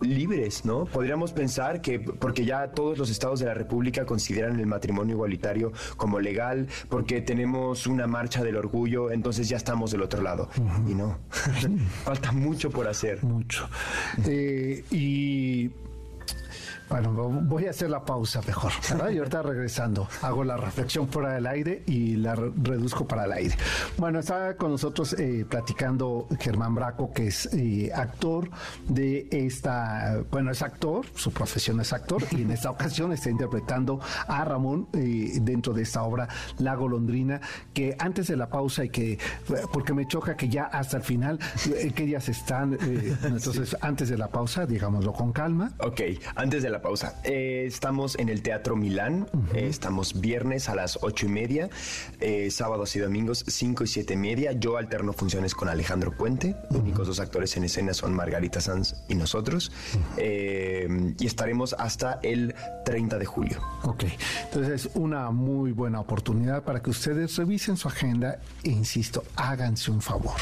[0.00, 0.84] libres, ¿no?
[0.84, 5.72] Podríamos pensar que, porque ya todos los estados de la República consideran el matrimonio igualitario
[5.96, 10.48] como legal, porque tenemos una marcha del orgullo, entonces ya estamos del otro lado.
[10.88, 11.18] Y no,
[12.04, 13.22] falta mucho por hacer.
[13.22, 13.68] Mucho.
[14.26, 15.70] Eh, y
[16.88, 19.10] Bueno, voy a hacer la pausa mejor, ¿verdad?
[19.10, 23.56] Y ahorita regresando, hago la reflexión fuera del aire y la reduzco para el aire.
[23.96, 28.50] Bueno, está con nosotros eh, platicando Germán Braco, que es eh, actor
[28.86, 33.98] de esta, bueno, es actor, su profesión es actor, y en esta ocasión está interpretando
[34.28, 37.40] a Ramón eh, dentro de esta obra La Golondrina,
[37.72, 39.18] que antes de la pausa y que,
[39.72, 41.38] porque me choca que ya hasta el final,
[41.94, 42.78] ¿qué días están?
[43.22, 45.72] entonces, antes de la pausa, digámoslo con calma.
[45.78, 46.00] Ok,
[46.36, 47.20] antes de la pausa.
[47.24, 49.26] Eh, estamos en el Teatro Milán.
[49.54, 51.68] Eh, estamos viernes a las ocho y media,
[52.20, 54.52] eh, sábados y domingos cinco y siete y media.
[54.52, 56.56] Yo alterno funciones con Alejandro Puente.
[56.70, 59.72] Los únicos dos actores en escena son Margarita Sanz y nosotros.
[60.16, 63.60] y estaremos hasta el 30 de julio.
[63.82, 64.04] Ok,
[64.44, 69.90] entonces es una muy buena oportunidad para que ustedes revisen su agenda e insisto, háganse
[69.90, 70.36] un favor.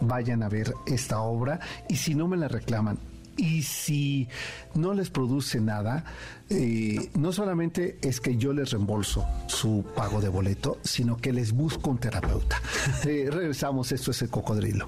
[0.00, 2.98] Vayan a ver esta obra y si no me la reclaman
[3.36, 4.28] y si
[4.74, 6.04] no les produce nada,
[6.50, 11.52] eh, no solamente es que yo les reembolso su pago de boleto, sino que les
[11.52, 12.60] busco un terapeuta.
[13.04, 14.86] Eh, regresamos, esto es el cocodrilo.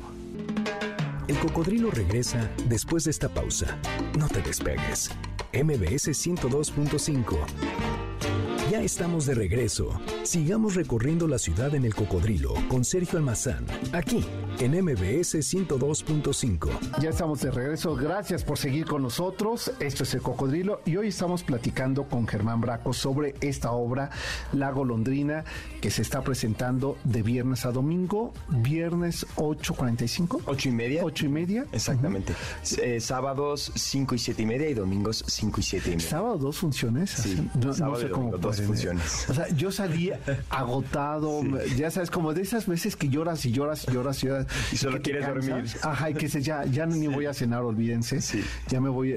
[1.26, 3.78] El cocodrilo regresa después de esta pausa.
[4.18, 5.10] No te despegues.
[5.52, 8.33] MBS 102.5.
[8.74, 10.00] Ya estamos de regreso.
[10.24, 14.24] Sigamos recorriendo la ciudad en el cocodrilo con Sergio Almazán, aquí
[14.58, 16.98] en MBS 102.5.
[17.00, 17.94] Ya estamos de regreso.
[17.94, 19.70] Gracias por seguir con nosotros.
[19.78, 24.10] Esto es El Cocodrilo y hoy estamos platicando con Germán Braco sobre esta obra,
[24.52, 25.44] La Golondrina,
[25.80, 30.40] que se está presentando de viernes a domingo, viernes 8.45.
[30.46, 31.04] 8 y media.
[31.04, 31.66] 8 y media.
[31.70, 32.34] Exactamente.
[32.82, 36.10] Eh, sábados 5 y 7 y media y domingos 5 y 7 y media.
[36.10, 37.10] ¿Sábado dos funciones?
[37.10, 39.28] Sí, no, sé cómo dos funciones.
[39.28, 40.10] O sea, yo salí
[40.50, 41.42] agotado,
[41.76, 44.76] ya sabes, como de esas veces que lloras y lloras y lloras y lloras y
[44.76, 45.64] solo quieres dormir.
[45.82, 48.20] Ajá, y que se, ya, ya ni voy a cenar, olvídense.
[48.20, 48.44] Sí.
[48.68, 49.12] Ya me voy,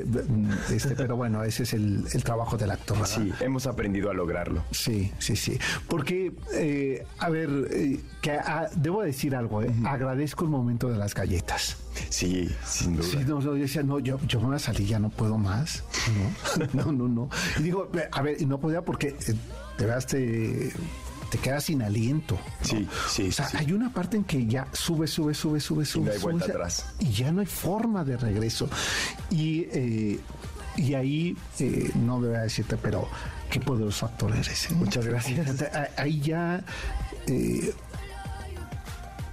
[0.72, 3.06] este, pero bueno, ese es el, trabajo del actor.
[3.08, 4.64] Sí, hemos aprendido a lograrlo.
[4.72, 5.58] Sí, sí, sí.
[5.88, 10.98] Porque, eh, a ver, eh, que ah, debo decir algo, eh, agradezco el momento de
[10.98, 11.78] las galletas.
[12.10, 13.08] Sí, sin duda.
[13.10, 15.84] Sí, no, yo decía, no, yo, yo me voy a salir, ya no puedo más.
[16.74, 17.30] No, no, no, no.
[17.60, 19.16] Y digo, a ver, y no podía porque
[19.78, 20.74] te veaste
[21.30, 22.40] te quedas sin aliento.
[22.62, 23.28] Sí, sí.
[23.30, 26.04] O sea, hay una parte en que ya sube, sube, sube, sube, sube.
[26.04, 26.86] Y no hay vuelta atrás.
[27.00, 28.70] Y ya no hay forma de regreso.
[29.30, 30.20] Y, eh,
[30.78, 33.08] y ahí, eh, no me voy a decirte, pero
[33.50, 34.72] qué poderoso actor eres.
[34.72, 34.76] ¿eh?
[34.76, 35.66] Muchas gracias.
[35.98, 36.64] Ahí ya,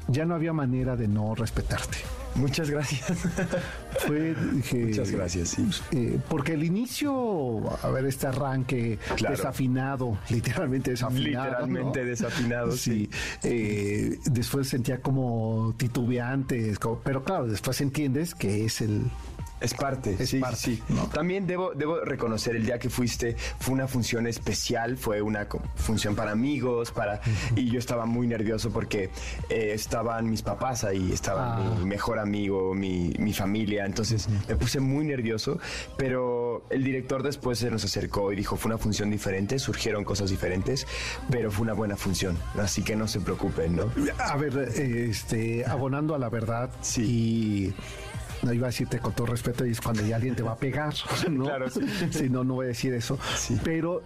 [0.09, 1.99] ya no había manera de no respetarte.
[2.35, 3.17] Muchas gracias.
[4.07, 5.69] Fue, Muchas gracias, sí.
[5.93, 11.45] Eh, porque el inicio, a ver, este arranque desafinado, literalmente desafinado.
[11.45, 13.09] Literalmente desafinado, sí.
[13.45, 19.05] Eh, después sentía como titubeantes, pero claro, después entiendes que es el,
[19.65, 20.83] es parte, sí, sí.
[21.13, 25.47] También debo, debo reconocer, el día que fuiste fue una función especial, fue una
[25.77, 27.21] función para amigos, para
[27.57, 29.11] y yo estaba muy nervioso porque
[29.49, 31.87] eh, estaban mis papás ahí, estaba mi ah.
[31.87, 35.59] mejor amigo, mi, familia, entonces me puse muy nervioso,
[35.97, 40.31] pero el director después se nos acercó y dijo, fue una función diferente, surgieron cosas
[40.31, 40.87] diferentes,
[41.31, 43.91] pero fue una buena función, así que no se preocupen, ¿no?
[44.19, 47.75] A ver, este, abonando a la verdad, sí
[48.45, 50.57] no iba a decirte con todo respeto, y es cuando ya alguien te va a
[50.57, 50.95] pegar,
[51.31, 51.45] ¿no?
[51.55, 52.29] Claro, sí.
[52.31, 53.19] no, no voy a decir eso.
[53.63, 54.03] Pero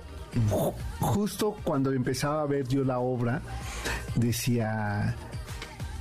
[1.00, 3.40] justo cuando empezaba a ver yo la obra,
[4.14, 5.14] decía,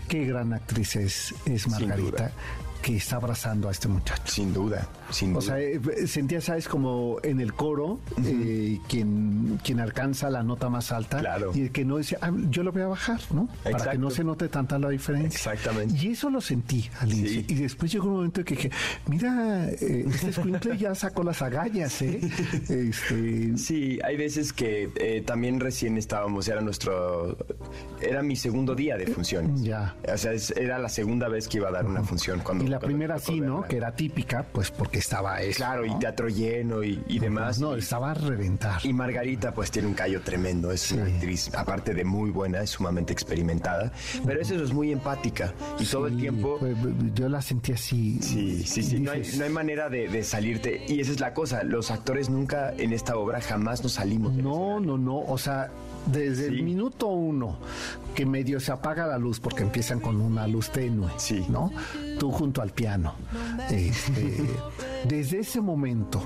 [0.08, 2.32] qué gran actriz es, es Margarita
[2.82, 4.24] que está abrazando a este muchacho.
[4.28, 5.36] Sin duda, sin.
[5.36, 6.68] O sea, eh, sentía, ¿sabes?
[6.68, 11.22] Como en el coro, eh, quien, quien alcanza la nota más alta
[11.54, 13.50] y el que no dice, ah, yo lo voy a bajar, ¿no?
[13.64, 15.38] Para que no se note tanta la diferencia.
[15.38, 15.96] Exactamente.
[15.98, 17.44] Y eso lo sentí al inicio.
[17.48, 18.72] Y después llegó un momento en que dije,
[19.08, 22.20] mira, eh, este escuincle ya sacó las agallas, ¿eh?
[22.68, 23.58] Este...
[23.58, 27.38] Sí, hay veces que también recién estábamos, era nuestro,
[28.02, 29.62] era mi segundo día de funciones.
[29.62, 29.96] Ya.
[30.12, 33.20] O sea, era la segunda vez que iba a dar una función cuando la primera
[33.20, 33.64] sí, ¿no?
[33.64, 35.58] Que era típica, pues porque estaba eso.
[35.58, 37.60] Claro, y teatro lleno y, demás.
[37.60, 38.86] No, estaba a reventar.
[38.86, 40.72] Y Margarita, pues tiene un callo tremendo.
[40.72, 43.92] Es una actriz, aparte de muy buena, es sumamente experimentada.
[44.26, 45.54] Pero eso es muy empática.
[45.80, 46.58] Y todo el tiempo.
[46.60, 46.76] Pues,
[47.14, 48.20] yo la sentí así.
[48.22, 49.00] Sí, sí, sí.
[49.00, 50.86] No hay, manera de, salirte.
[50.88, 51.64] Y esa es la cosa.
[51.64, 54.34] Los actores nunca en esta obra jamás nos salimos.
[54.34, 55.20] No, no, no.
[55.20, 55.72] O sea,
[56.12, 57.58] desde el minuto uno
[58.16, 61.46] que medio se apaga la luz porque empiezan con una luz tenue, sí.
[61.50, 61.72] ¿no?
[62.20, 63.16] Tú junto al piano.
[63.70, 64.46] Este,
[65.08, 66.22] desde ese momento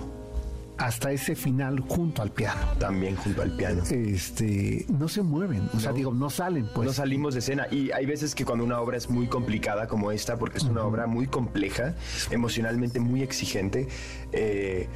[0.81, 2.59] hasta ese final junto al piano.
[2.79, 3.83] También junto al piano.
[3.89, 6.87] Este, no se mueven, o sea, digo, no salen, pues.
[6.87, 10.11] No salimos de escena y hay veces que cuando una obra es muy complicada como
[10.11, 11.95] esta, porque es una obra muy compleja,
[12.31, 13.87] emocionalmente muy exigente,
[14.31, 14.87] eh,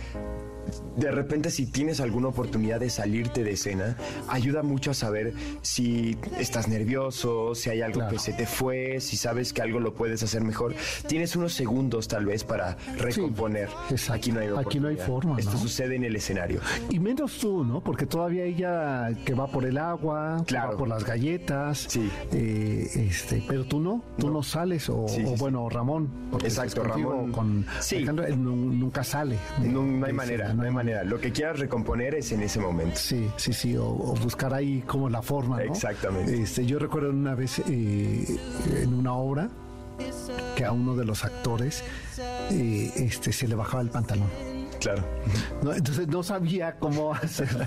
[0.97, 3.97] de repente si tienes alguna oportunidad de salirte de escena,
[4.27, 9.17] ayuda mucho a saber si estás nervioso, si hay algo que se te fue, si
[9.17, 10.75] sabes que algo lo puedes hacer mejor.
[11.07, 13.69] Tienes unos segundos tal vez para recomponer.
[14.09, 15.37] Aquí no hay Aquí no hay forma.
[15.39, 16.61] Esto sucede en el escenario.
[16.89, 17.81] Y menos tú, ¿no?
[17.81, 20.71] Porque todavía ella que va por el agua, claro.
[20.71, 21.85] va por las galletas.
[21.89, 22.09] Sí.
[22.31, 25.05] Eh, este, pero tú no, tú no, sales o,
[25.37, 26.09] bueno, Ramón.
[26.43, 27.31] Exacto, Ramón.
[27.31, 27.65] Con
[28.37, 29.37] nunca sale.
[29.59, 31.03] no, hay manera no hay manera.
[31.03, 32.95] Lo que quieras recomponer es en ese momento.
[32.95, 33.85] Sí, sí, sí, o,
[34.21, 35.57] buscar ahí como la forma.
[35.57, 35.63] ¿no?
[35.63, 36.41] Exactamente.
[36.41, 38.39] Este, yo recuerdo una vez eh,
[38.81, 39.49] en una obra
[40.55, 41.83] que a uno de los actores
[42.51, 44.29] eh, este, se le bajaba el pantalón.
[44.79, 45.03] Claro.
[45.73, 47.65] entonces no sabía cómo hacerlo.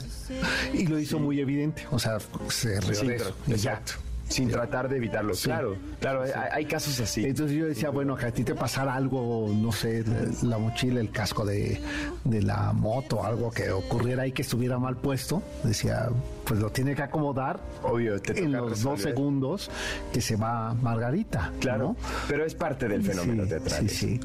[0.73, 1.87] Y lo hizo muy evidente.
[1.91, 3.35] O sea, se rió.
[3.49, 3.95] Exacto
[4.29, 5.35] sin tratar de evitarlo.
[5.43, 7.25] Claro, claro, hay, casos así.
[7.25, 10.05] Entonces yo decía, bueno, que a ti te pasara algo, no sé,
[10.43, 11.81] la, mochila, el casco de,
[12.25, 16.09] la moto, algo que ocurriera ahí que estuviera mal puesto, decía,
[16.45, 19.71] pues lo tiene que acomodar Obvio, te en los dos segundos
[20.13, 21.53] que se va Margarita.
[21.61, 21.97] Claro,
[22.29, 23.89] pero es parte del fenómeno teatral.
[23.89, 24.21] Sí,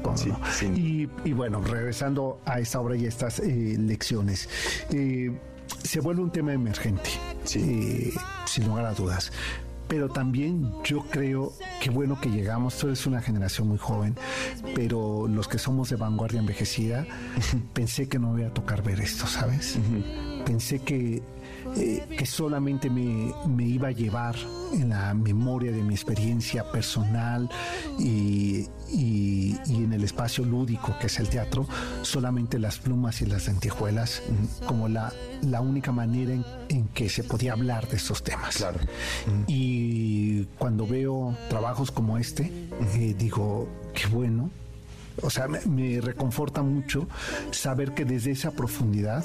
[0.52, 4.48] sí, y, bueno, regresando a esta obra y estas eh, lecciones.
[4.90, 5.32] Eh,
[5.82, 7.10] se vuelve un tema emergente,
[7.54, 8.12] eh,
[8.44, 9.32] sin lugar a dudas
[9.88, 14.16] pero también yo creo que bueno que llegamos, tú eres una generación muy joven,
[14.74, 17.06] pero los que somos de vanguardia envejecida,
[17.74, 19.78] pensé que no me iba a tocar ver esto, ¿sabes?
[20.44, 21.22] Pensé que
[21.76, 23.32] eh, que solamente me,
[23.64, 24.36] iba a llevar
[24.72, 27.48] en la memoria de mi experiencia personal
[27.98, 28.68] y,
[29.68, 31.66] en el espacio lúdico que es el teatro,
[32.02, 34.22] solamente las plumas y las lentejuelas
[34.66, 35.12] como la,
[35.42, 36.34] la única manera
[36.68, 38.56] en, que se podía hablar de estos temas.
[38.56, 38.80] Claro.
[39.46, 42.50] Y cuando veo trabajos como este,
[42.96, 44.50] eh, digo, qué bueno,
[45.22, 47.06] o sea, me, reconforta mucho
[47.50, 49.24] saber que desde esa profundidad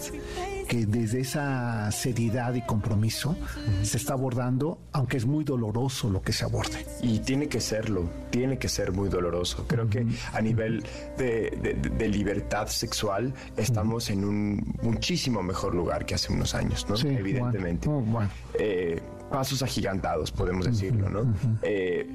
[0.70, 3.36] que desde esa seriedad y compromiso
[3.82, 6.86] se está abordando, aunque es muy doloroso lo que se aborde.
[7.02, 9.66] Y tiene que serlo, tiene que ser muy doloroso.
[9.68, 10.86] Creo que a nivel
[11.18, 16.96] de, libertad sexual estamos en un muchísimo mejor lugar que hace unos años, ¿no?
[16.96, 17.90] Evidentemente.
[17.90, 21.34] Bueno, eh, pasos agigantados, podemos decirlo, ¿no?
[21.62, 22.10] Eh,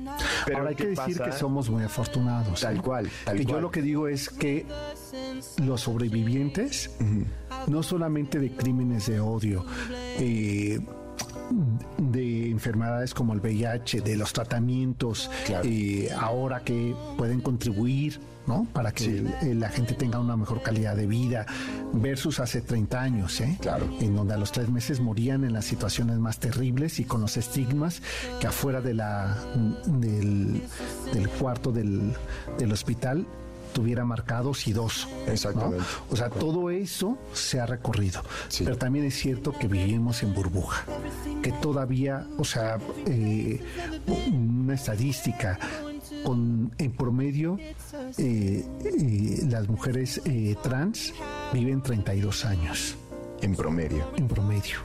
[0.47, 2.61] pero Ahora hay que decir que somos muy afortunados.
[2.61, 4.67] Tal cual, tal que Yo lo que digo es que
[5.63, 6.91] los sobrevivientes,
[7.67, 9.65] no solamente de crímenes de odio,
[10.19, 10.81] eh,
[11.99, 15.31] de enfermedades como el VIH, de los tratamientos,
[15.63, 18.67] eh, ahora que pueden contribuir ¿no?
[18.73, 19.23] Para que
[19.55, 21.47] la gente tenga una mejor calidad de vida,
[21.93, 23.57] versus hace 30 años, ¿eh?
[23.61, 23.89] Claro.
[24.01, 27.37] En donde a los tres meses morían en las situaciones más terribles y con los
[27.37, 28.03] estigmas
[28.41, 29.37] que afuera de la,
[29.87, 30.63] del,
[31.39, 32.13] cuarto del,
[32.59, 33.27] del hospital
[33.75, 35.07] tuviera marcados y dos.
[35.27, 35.85] Exactamente.
[36.09, 38.23] O sea, todo eso se ha recorrido.
[38.59, 40.87] Pero también es cierto que vivimos en burbuja,
[41.43, 43.61] que todavía, o sea, eh,
[44.33, 45.59] una estadística
[46.25, 47.59] con en promedio
[48.19, 50.21] eh, eh, las mujeres
[50.63, 51.15] trans
[51.53, 52.97] viven 32 años.
[53.43, 54.11] En promedio.
[54.17, 54.79] En promedio.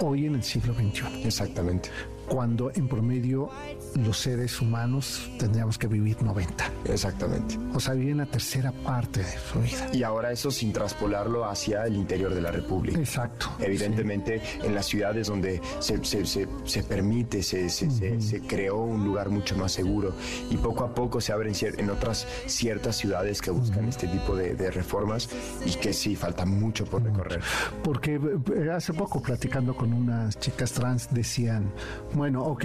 [0.00, 1.24] Hoy en el siglo XXI.
[1.24, 1.90] Exactamente
[2.28, 3.50] cuando en promedio
[3.94, 6.70] los seres humanos tendríamos que vivir 90.
[6.86, 7.58] Exactamente.
[7.74, 9.88] O sea, viven la tercera parte de su vida.
[9.92, 12.98] Y ahora eso sin traspolarlo hacia el interior de la República.
[12.98, 13.50] Exacto.
[13.58, 19.72] Evidentemente, en las ciudades donde se, se, permite, se, se, creó un lugar mucho más
[19.72, 20.14] seguro
[20.50, 24.54] y poco a poco se abren en otras ciertas ciudades que buscan este tipo de,
[24.70, 25.28] reformas
[25.64, 27.40] y que sí, falta mucho por recorrer.
[27.82, 28.18] Porque
[28.54, 31.70] eh, hace poco platicando con unas chicas trans decían,
[32.14, 32.64] bueno, ok,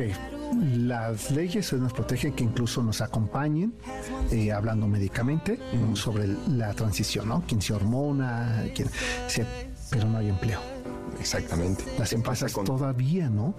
[0.77, 3.73] las leyes nos protegen que incluso nos acompañen,
[4.31, 5.59] eh, hablando médicamente,
[5.93, 7.43] sobre la transición, ¿no?
[7.47, 8.89] Quien se hormona, quien
[9.27, 9.45] se,
[9.89, 10.59] pero no hay empleo.
[11.19, 11.83] Exactamente.
[11.97, 13.55] Las empresas todavía, ¿no?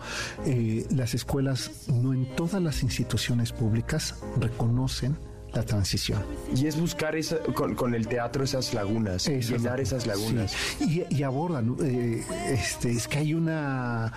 [0.47, 5.17] Eh, las escuelas, no en todas las instituciones públicas reconocen
[5.53, 6.23] la transición.
[6.55, 10.55] Y es buscar esa, con, el teatro esas lagunas, llenar esas lagunas.
[10.81, 14.13] Y, abordan, eh, este, es que hay una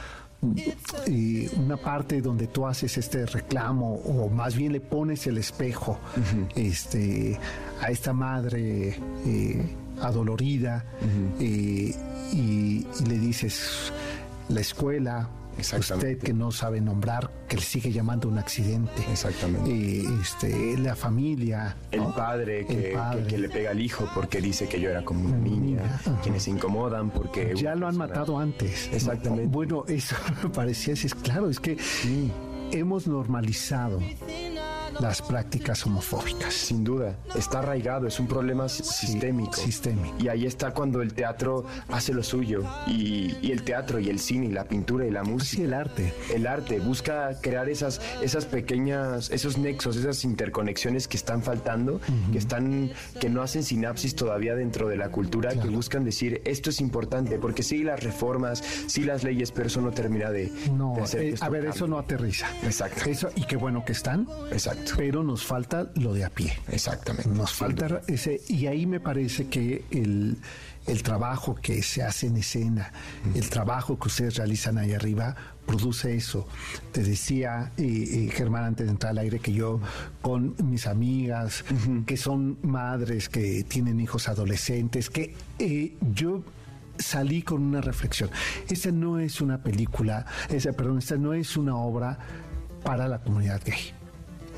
[1.57, 5.97] una parte donde tú haces este reclamo o más bien le pones el espejo
[6.55, 7.39] este,
[7.81, 10.85] a esta madre eh, adolorida
[11.39, 11.93] eh,
[12.31, 13.91] y, le dices
[14.49, 19.03] la escuela Usted que no sabe nombrar, que le sigue llamando un accidente.
[19.11, 19.69] Exactamente.
[19.69, 21.75] Y este, la familia.
[21.91, 25.37] El, padre, que, Que, le pega al hijo porque dice que yo era como una
[25.37, 26.01] niña.
[26.21, 27.53] Quienes se incomodan porque...
[27.55, 28.89] Ya lo han matado antes.
[28.91, 29.47] Exactamente.
[29.47, 31.77] Bueno, eso me parecía, es claro, es que
[32.71, 33.99] hemos normalizado
[34.99, 36.53] las prácticas homofóbicas.
[36.53, 39.53] Sin duda, está arraigado, es un problema sistémico.
[39.53, 40.15] Sistémico.
[40.19, 42.63] Y ahí está cuando el teatro hace lo suyo.
[42.87, 45.57] Y, el teatro y el cine y la pintura y la música.
[45.57, 46.13] Sí, el arte.
[46.33, 52.01] El arte busca crear esas, esas pequeñas, esos nexos, esas interconexiones que están faltando,
[52.31, 56.69] que están, que no hacen sinapsis todavía dentro de la cultura, que buscan decir esto
[56.69, 60.95] es importante, porque sí las reformas, sí las leyes, pero eso no termina de, no,
[61.01, 62.47] hacer eh, A ver, eso no aterriza.
[62.63, 63.09] Exacto.
[63.09, 64.27] Eso, y qué bueno que están.
[64.51, 64.82] Exacto.
[64.97, 66.53] Pero nos falta lo de a pie.
[66.69, 67.29] Exactamente.
[67.29, 70.37] Nos falta ese, y ahí me parece que el,
[71.03, 72.91] trabajo que se hace en escena,
[73.33, 76.47] el trabajo que ustedes realizan ahí arriba, produce eso.
[76.91, 79.79] Te decía eh, eh, Germán antes de entrar al aire que yo
[80.21, 81.63] con mis amigas,
[82.05, 86.43] que son madres, que tienen hijos adolescentes, que eh, yo
[86.97, 88.29] salí con una reflexión.
[88.69, 92.17] Esta no es una película, esa, perdón, esta no es una obra
[92.83, 94.02] para la comunidad gay.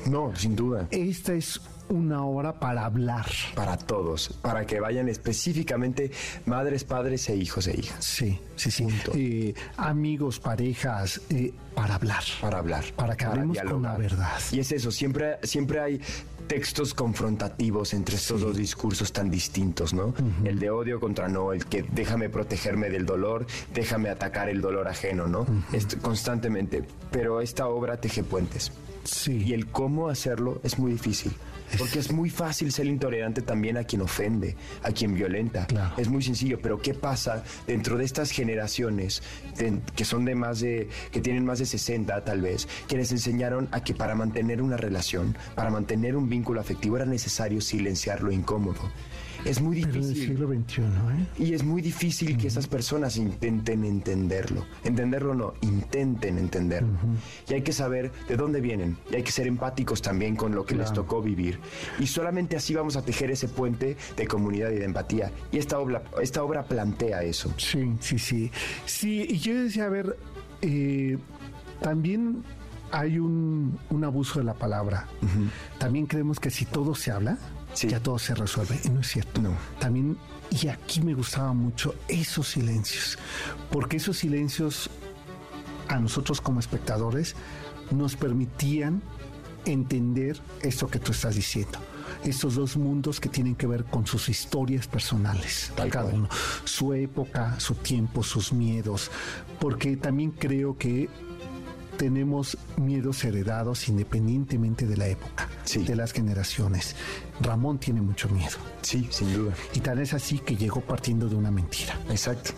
[0.08, 0.86] No, sin duda.
[0.90, 3.26] Esta es una obra para hablar.
[3.54, 6.10] Para todos, para que vayan específicamente
[6.46, 8.04] madres, padres e hijos e hijas.
[8.04, 8.86] Sí, sí, sí.
[9.14, 12.24] Eh, amigos, parejas, eh, para hablar.
[12.40, 12.84] Para hablar.
[12.96, 14.38] Para que hablemos con la verdad.
[14.52, 16.00] Y es eso, siempre, siempre hay
[16.46, 20.14] textos confrontativos entre estos dos discursos tan distintos, ¿no?
[20.44, 24.88] El de odio contra no, el que déjame protegerme del dolor, déjame atacar el dolor
[24.88, 25.46] ajeno, ¿no?
[26.00, 26.84] constantemente.
[27.10, 28.70] Pero esta obra teje puentes.
[29.06, 29.44] Sí.
[29.46, 31.32] Y el cómo hacerlo es muy difícil.
[31.78, 35.66] Porque es muy fácil ser intolerante también a quien ofende, a quien violenta.
[35.96, 39.22] Es muy sencillo, pero ¿qué pasa dentro de estas generaciones
[39.94, 43.82] que son de más de, que tienen más de 60 tal vez, quienes enseñaron a
[43.82, 48.80] que para mantener una relación, para mantener un vínculo afectivo era necesario silenciar lo incómodo?
[49.46, 50.14] Es muy difícil.
[50.14, 51.26] siglo XXI, ¿eh?
[51.38, 54.64] Y es muy difícil que esas personas intenten entenderlo.
[54.82, 56.98] Entenderlo no, intenten entenderlo.
[57.48, 58.96] Y hay que saber de dónde vienen.
[59.10, 61.60] Y hay que ser empáticos también con lo que les tocó vivir.
[62.00, 65.30] Y solamente así vamos a tejer ese puente de comunidad y de empatía.
[65.52, 67.52] Y esta obra, esta obra plantea eso.
[67.56, 68.50] Sí, sí, sí.
[68.84, 70.16] Sí, y yo decía, a ver,
[70.62, 71.18] eh,
[71.80, 72.42] también
[72.90, 75.06] hay un, abuso de la palabra.
[75.78, 77.38] También creemos que si todo se habla,
[77.82, 78.80] ya todo se resuelve.
[78.84, 79.40] Y no es cierto.
[79.40, 79.52] No.
[79.78, 80.16] También,
[80.50, 83.18] y aquí me gustaba mucho esos silencios,
[83.70, 84.90] porque esos silencios
[85.88, 87.36] a nosotros como espectadores
[87.90, 89.02] nos permitían
[89.64, 91.78] entender esto que tú estás diciendo.
[92.24, 96.28] Estos dos mundos que tienen que ver con sus historias personales, cada uno,
[96.64, 99.10] su época, su tiempo, sus miedos,
[99.60, 101.08] porque también creo que
[101.96, 106.94] tenemos miedos heredados independientemente de la época, de las generaciones.
[107.40, 108.56] Ramón tiene mucho miedo.
[108.82, 109.54] Sí, sin duda.
[109.74, 111.98] Y tal es así que llegó partiendo de una mentira.
[112.10, 112.52] Exacto.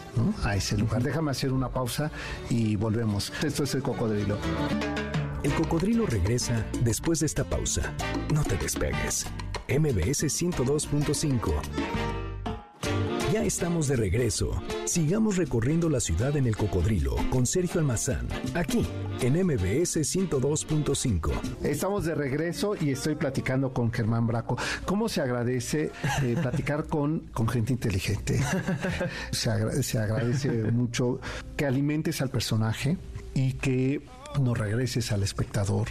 [0.44, 1.02] A ese lugar.
[1.02, 2.10] Déjame hacer una pausa
[2.50, 3.32] y volvemos.
[3.42, 4.38] Esto es el cocodrilo.
[5.42, 7.94] El cocodrilo regresa después de esta pausa.
[8.34, 9.26] No te despegues.
[9.68, 12.17] MBS 102.5
[13.38, 14.60] ya estamos de regreso.
[14.84, 18.84] Sigamos recorriendo la ciudad en el cocodrilo con Sergio Almazán, aquí
[19.20, 21.30] en MBS 102.5.
[21.62, 24.56] Estamos de regreso y estoy platicando con Germán Braco.
[24.84, 28.40] ¿Cómo se agradece eh, platicar con, con gente inteligente?
[29.30, 31.20] Se, se agradece mucho
[31.56, 32.98] que alimentes al personaje
[33.34, 34.02] y que
[34.40, 35.88] nos regreses al espectador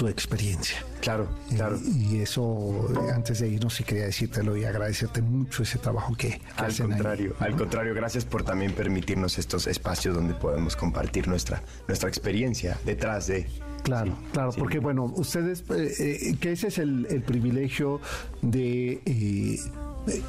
[0.00, 0.82] tu experiencia.
[1.02, 1.78] Claro, claro.
[1.84, 6.40] Y, eso, eh, antes de irnos, sí quería decírtelo y agradecerte mucho ese trabajo que,
[6.56, 12.08] al contrario, al contrario, gracias por también permitirnos estos espacios donde podemos compartir nuestra, nuestra
[12.08, 13.46] experiencia detrás de.
[13.82, 18.00] Claro, claro, porque bueno, ustedes, eh, eh, que ese es el, el privilegio
[18.40, 19.02] de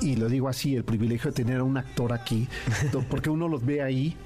[0.01, 2.45] y lo digo así, el privilegio de tener a un actor aquí,
[3.09, 4.17] porque uno los ve ahí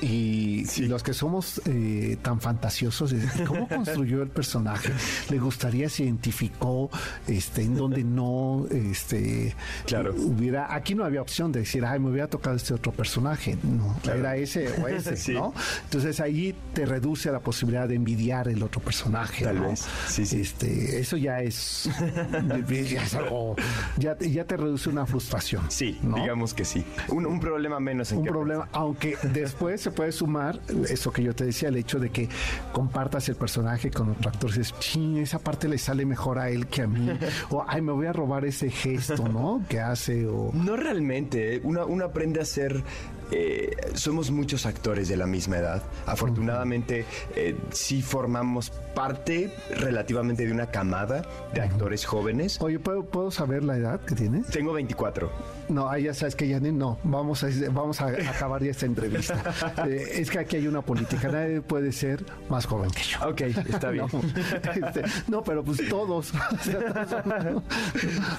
[0.00, 3.14] y los que somos eh, tan fantasiosos,
[3.46, 4.92] ¿cómo construyó el personaje?
[5.30, 6.90] ¿Le gustaría se identificó
[7.26, 9.54] este, en donde no este,
[9.86, 10.14] claro.
[10.14, 10.74] hubiera...
[10.74, 13.56] Aquí no había opción de decir, ay, me hubiera tocado este otro personaje.
[13.62, 15.54] No, era ese o ese, ¿no?
[15.84, 19.44] Entonces ahí te reduce a la posibilidad de envidiar el otro personaje.
[19.44, 19.84] Tal vez.
[20.08, 20.40] Sí, sí.
[20.40, 21.88] Este, eso ya es,
[23.98, 25.64] ya, ya, te reduce una frustración.
[25.68, 26.84] Sí, digamos que sí.
[27.08, 31.44] Un, problema menos en Un problema, aunque después se puede sumar eso que yo te
[31.44, 32.26] decía, el hecho de que
[32.72, 34.50] compartas el personaje con otro actor.
[34.50, 34.74] Dices,
[35.18, 37.10] esa parte le sale mejor a él que a mí.
[37.50, 39.62] o, ay, me voy a robar ese gesto, ¿no?
[39.68, 40.50] Que hace o...
[40.54, 41.56] No realmente.
[41.56, 41.60] ¿eh?
[41.62, 42.82] Uno, aprende a ser
[43.30, 45.82] eh, somos muchos actores de la misma edad.
[46.06, 47.04] Afortunadamente,
[47.36, 51.22] eh, sí formamos parte relativamente de una camada
[51.52, 52.60] de actores jóvenes.
[52.60, 54.46] Oye, ¿puedo, ¿puedo saber la edad que tienes?
[54.48, 55.30] Tengo 24.
[55.68, 59.42] No, ahí ya sabes que ya no, vamos a, vamos a acabar ya esta entrevista.
[59.84, 63.28] Eh, es que aquí hay una política, nadie puede ser más joven que yo.
[63.28, 64.06] Ok, está bien.
[64.14, 66.32] No, este, no pero pues todos.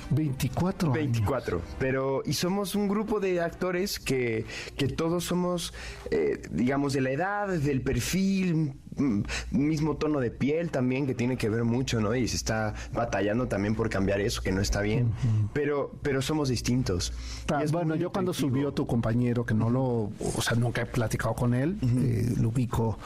[0.10, 1.04] 24 años.
[1.04, 1.62] 24.
[1.80, 4.46] Pero, y somos un grupo de actores que,
[4.76, 5.74] que todos somos,
[6.12, 9.22] eh, digamos, de la edad, del perfil, mm,
[9.52, 12.16] mismo tono de piel también, que tiene que ver mucho, ¿no?
[12.16, 15.12] Y se está batallando también por cambiar eso, que no está bien.
[15.54, 17.14] Pero, pero somos distintos.
[17.52, 21.36] Ah, bueno, yo cuando subió tu compañero, que no lo, o sea, nunca he platicado
[21.36, 23.00] con él, eh, lo ubico,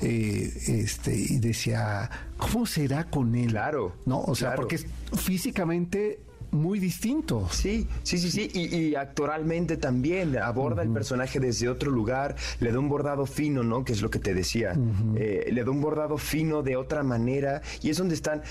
[0.00, 3.50] eh, este, y decía, ¿cómo será con él?
[3.50, 3.94] Claro.
[4.06, 4.62] No, o sea, claro.
[4.62, 6.20] porque es físicamente
[6.50, 7.48] muy distinto.
[7.50, 8.50] Sí, sí, sí, sí.
[8.52, 13.62] Y, y actoralmente también aborda el personaje desde otro lugar, le da un bordado fino,
[13.62, 13.84] ¿no?
[13.84, 14.74] Que es lo que te decía.
[15.16, 18.42] Eh, le da un bordado fino de otra manera y es donde están.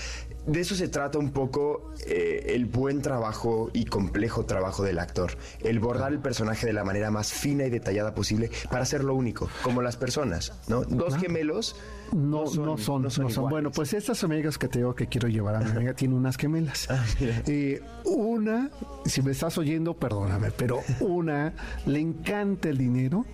[0.46, 5.32] De eso se trata un poco eh, el buen trabajo y complejo trabajo del actor.
[5.60, 9.48] El bordar el personaje de la manera más fina y detallada posible para hacerlo único,
[9.62, 10.82] como las personas, ¿no?
[10.82, 11.76] Dos gemelos.
[12.12, 13.48] No, no son, no son.
[13.48, 16.36] Bueno, pues estas amigas que te digo que quiero llevar a mi amiga tiene unas
[16.36, 16.88] gemelas.
[16.90, 17.04] Ah.
[17.46, 18.70] Eh, una,
[19.04, 21.52] si me estás oyendo, perdóname, pero una
[21.86, 23.24] le encanta el dinero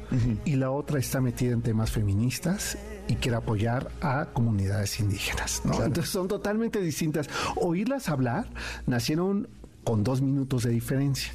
[0.44, 5.62] y la otra está metida en temas feministas y quiere apoyar a comunidades indígenas.
[5.64, 5.72] ¿no?
[5.84, 7.28] Entonces son totalmente distintas.
[7.56, 8.48] Oírlas hablar,
[8.86, 9.48] nacieron
[9.84, 11.32] con dos minutos de diferencia,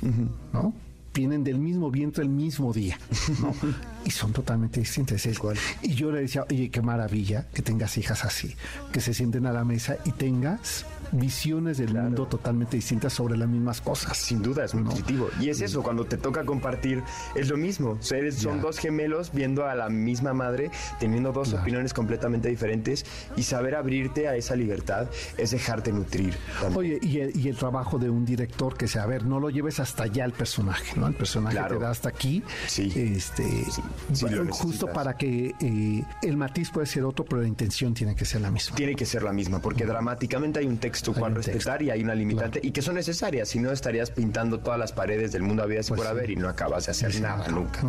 [0.52, 0.74] ¿no?
[1.14, 2.98] Vienen del mismo viento el mismo día,
[3.42, 3.54] ¿no?
[4.06, 5.26] y son totalmente distintas.
[5.26, 5.40] Es-
[5.82, 8.56] Y yo le decía, oye, qué maravilla que tengas hijas así,
[8.94, 13.48] que se sienten a la mesa y tengas visiones del mundo totalmente distintas sobre las
[13.50, 14.18] mismas cosas.
[14.18, 15.30] Sin duda, es muy positivo.
[15.40, 17.04] Y es eso, cuando te toca compartir,
[17.36, 17.92] es lo mismo.
[17.92, 21.64] O sea, eres- son dos gemelos viendo a la misma madre, teniendo dos Claro.
[21.64, 23.06] opiniones completamente diferentes
[23.36, 25.08] y saber abrirte a esa libertad
[25.38, 26.36] es dejarte nutrir.
[26.60, 26.78] también.
[26.80, 29.50] Oye, y el, y el trabajo de un director que sea, a ver, no lo
[29.50, 31.08] lleves hasta allá el personaje, ¿no?
[31.08, 31.78] El personaje Claro.
[31.78, 32.44] te da hasta aquí.
[32.68, 32.92] Sí.
[32.96, 33.82] Este, sí
[34.22, 38.26] bueno, justo para que eh, el matiz puede ser otro, pero la intención tiene que
[38.26, 38.76] ser la misma.
[38.76, 41.90] Tiene que ser la misma, porque dramáticamente hay un texto cual un respetar texto, y
[41.90, 45.42] hay una limitante y que son necesarias, si no estarías pintando todas las paredes del
[45.44, 46.12] mundo a vida y Pues por sí.
[46.12, 47.82] haber y no acabas de hacer nada nunca.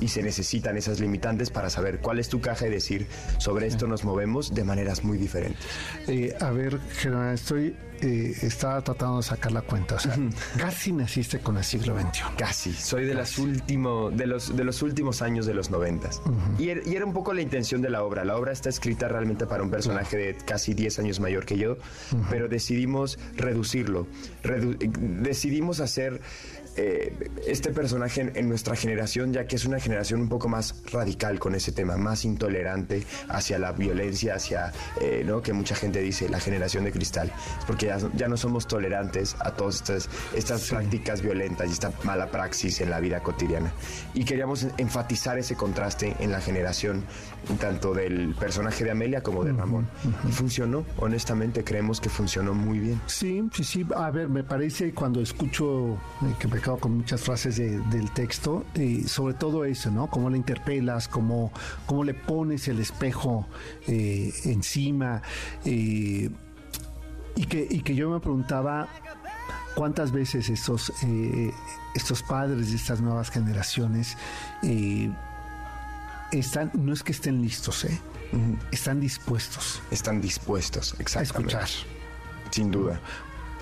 [0.00, 3.06] Y se necesitan esas limitantes para saber cuál es tu caja y decir,
[3.38, 5.64] sobre esto nos movemos de maneras muy diferentes.
[6.06, 9.96] Eh, a ver, Germán, estoy, eh, estaba tratando de sacar la cuenta.
[9.96, 10.16] O sea,
[10.58, 12.22] casi naciste con el siglo XXI.
[12.36, 16.20] Casi, soy de los últimos de los de los últimos años de los noventas.
[16.58, 18.24] y, er- y era un poco la intención de la obra.
[18.24, 21.76] La obra está escrita realmente para un personaje de casi 10 años mayor que yo,
[22.30, 24.06] pero decidimos reducirlo.
[24.42, 24.90] Redu- eh,
[25.22, 26.20] decidimos hacer
[26.78, 27.12] eh,
[27.46, 31.40] este personaje en, en nuestra generación, ya que es una generación un poco más radical
[31.40, 35.42] con ese tema, más intolerante hacia la violencia, hacia, eh, ¿no?
[35.42, 37.32] Que mucha gente dice la generación de cristal.
[37.58, 41.92] Es porque ya, ya no somos tolerantes a todas estas, estas prácticas violentas y esta
[42.04, 43.72] mala praxis en la vida cotidiana.
[44.14, 47.04] Y queríamos enfatizar ese contraste en la generación,
[47.60, 49.86] tanto del personaje de Amelia como de Ramón.
[50.28, 53.00] Y funcionó, honestamente, creemos que funcionó muy bien.
[53.06, 53.86] Sí, sí, sí.
[53.96, 58.10] A ver, me parece cuando escucho eh, que me quedo con muchas frases de- del
[58.12, 60.08] texto, eh, sobre todo eso, ¿no?
[60.08, 61.52] Cómo le interpelas, cómo,
[61.86, 63.46] cómo le pones el espejo
[63.86, 65.22] eh, encima.
[65.64, 66.28] y,
[67.48, 68.88] que, y que yo me preguntaba
[69.74, 70.92] cuántas veces estos,
[71.94, 74.16] estos padres de estas nuevas generaciones
[76.32, 77.98] están, no es que estén listos, ¿eh?
[78.72, 81.54] están dispuestos Están dispuestos, a exactamente.
[81.56, 81.68] escuchar.
[82.50, 83.00] Sin duda.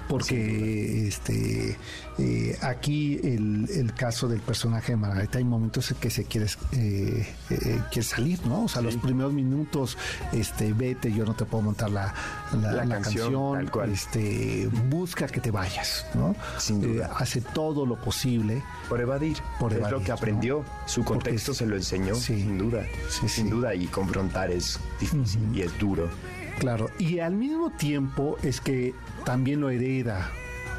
[0.09, 1.77] Porque este
[2.19, 6.47] eh, aquí el, el caso del personaje de Margarita hay momentos en que se quiere
[6.73, 9.99] eh, eh, quiere salir no o sea los primeros minutos
[10.33, 12.15] este vete yo no te puedo montar la,
[12.53, 13.03] la, La la canción,
[13.33, 13.93] canción, tal cual.
[13.93, 17.07] este busca que te vayas no Sin duda.
[17.07, 19.37] Eh, hace todo lo posible Por evadir.
[19.59, 20.65] Por es evadir, lo que aprendió.
[20.87, 22.37] Su contexto es- se lo enseñó, sí.
[22.43, 22.83] sin duda.
[23.11, 23.75] Sí, sin duda.
[23.75, 26.09] Y confrontar es difícil y es duro.
[26.59, 28.95] Claro y al mismo tiempo es que
[29.25, 30.31] también lo hereda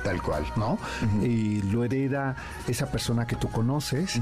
[0.03, 0.45] Tal cual.
[0.55, 0.78] ¿no?
[1.21, 2.36] Y lo hereda
[2.67, 4.21] esa persona que tú conoces.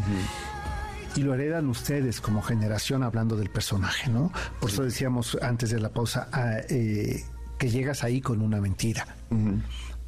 [1.16, 4.32] Y lo heredan ustedes como generación hablando del personaje, ¿no?
[4.60, 7.24] Por eso decíamos antes de la pausa ah, eh,
[7.60, 9.06] que llegas ahí con una mentira.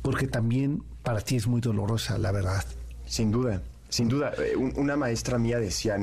[0.01, 2.65] Porque también para ti es muy dolorosa, la verdad.
[3.05, 3.61] Sin duda.
[3.89, 4.31] Sin duda.
[4.39, 5.97] Eh, un- una maestra mía decía,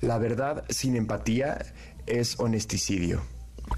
[0.00, 1.58] la verdad sin empatía
[2.06, 3.20] es honesticidio.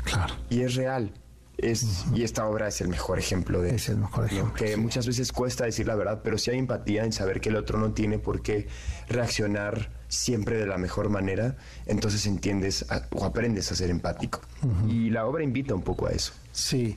[0.05, 0.35] Claro.
[0.51, 1.13] Y es real.
[1.59, 4.55] Es, Y esta obra es el mejor ejemplo de Es el mejor ejemplo.
[4.55, 7.57] Que muchas veces cuesta decir la verdad, pero si hay empatía en saber que el
[7.57, 8.67] otro no tiene por qué
[9.09, 14.41] reaccionar siempre de la mejor manera, entonces entiendes o aprendes a ser empático.
[14.89, 16.33] Y la obra invita un poco a eso.
[16.53, 16.97] Sí.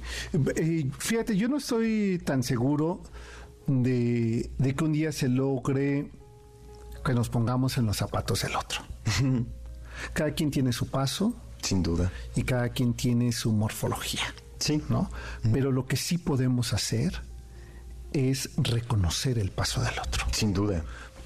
[0.56, 3.04] Eh, fíjate, yo no estoy tan seguro
[3.68, 6.12] de, de que un día se logre
[7.06, 8.82] que nos pongamos en los zapatos del otro.
[10.14, 11.36] Cada quien tiene su paso.
[11.66, 12.12] Sin duda.
[12.36, 14.22] Y cada quien tiene su morfología.
[14.60, 14.84] Sí.
[14.88, 15.10] ¿No?
[15.52, 17.22] Pero lo que sí podemos hacer
[18.14, 20.28] es reconocer el paso del otro.
[20.32, 20.84] Sin duda.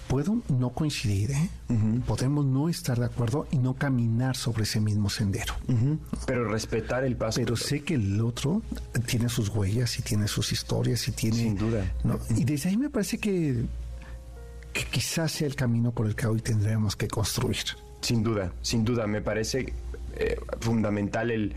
[0.08, 1.50] Puedo no coincidir, ¿eh?
[2.08, 5.54] Podemos no estar de acuerdo y no caminar sobre ese mismo sendero.
[6.26, 7.40] Pero respetar el paso.
[7.40, 8.64] Pero sé que el otro
[9.06, 11.38] tiene sus huellas y tiene sus historias y tiene...
[11.38, 11.94] Sin duda.
[12.36, 13.66] Y desde ahí me parece que,
[14.74, 17.58] que quizás sea el camino por el que hoy tendremos que construir.
[18.02, 19.06] Sin duda, sin duda.
[19.06, 19.74] Me parece
[20.20, 21.56] eh, fundamental el,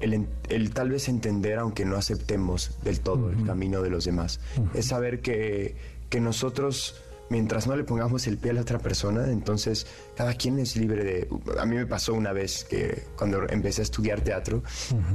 [0.00, 4.40] el, tal vez entender, aunque no aceptemos del todo el camino de los demás.
[4.74, 5.76] Es saber que,
[6.10, 7.00] que nosotros
[7.30, 11.04] mientras no le pongamos el pie a la otra persona, entonces cada quien es libre
[11.04, 11.28] de...
[11.58, 14.62] A mí me pasó una vez que cuando empecé a estudiar teatro,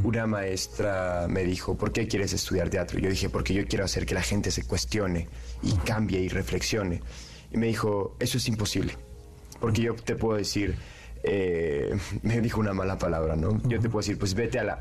[0.04, 3.00] una maestra me dijo, ¿por qué quieres estudiar teatro?
[3.00, 5.28] Yo dije, porque yo quiero hacer que la gente se cuestione
[5.62, 7.02] y cambie y reflexione.
[7.52, 8.98] Y me dijo, eso es imposible,
[9.60, 10.76] porque yo te puedo decir...
[11.24, 13.62] Eh, me dijo una mala palabra, ¿no?
[13.64, 14.80] Yo te puedo decir, pues vete a la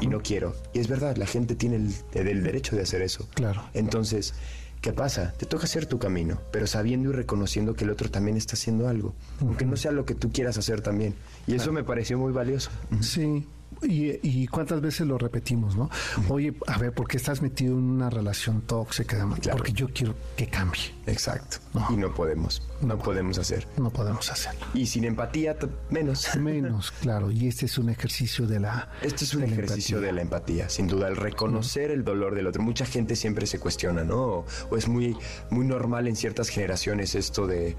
[0.00, 0.54] y no quiero.
[0.72, 3.28] Y es verdad, la gente tiene el, el derecho de hacer eso.
[3.34, 3.62] Claro.
[3.74, 4.34] Entonces,
[4.80, 5.32] ¿Qué pasa?
[5.36, 8.86] Te toca hacer tu camino, pero sabiendo y reconociendo que el otro también está haciendo
[8.86, 11.14] algo, aunque no sea lo que tú quieras hacer también.
[11.48, 12.70] Y eso me pareció muy valioso.
[13.00, 13.44] Sí,
[13.82, 15.90] y, cuántas veces lo repetimos, ¿no?
[16.28, 19.26] Oye, a ver, ¿por qué estás metido en una relación tóxica?
[19.52, 20.98] Porque yo quiero que cambie.
[21.06, 21.58] Exacto.
[21.90, 22.62] Y no podemos.
[22.82, 23.66] No, podemos hacer.
[23.76, 24.66] No podemos hacerlo.
[24.74, 25.56] Y sin empatía,
[25.90, 26.28] menos.
[26.38, 27.30] Menos, claro.
[27.30, 28.90] Y este es un ejercicio de la.
[29.02, 31.08] Este es un ejercicio de la empatía, sin duda.
[31.08, 32.62] El reconocer el dolor del otro.
[32.62, 34.44] Mucha gente siempre se cuestiona, ¿no?
[34.70, 35.16] O es muy,
[35.50, 37.76] muy normal en ciertas generaciones esto de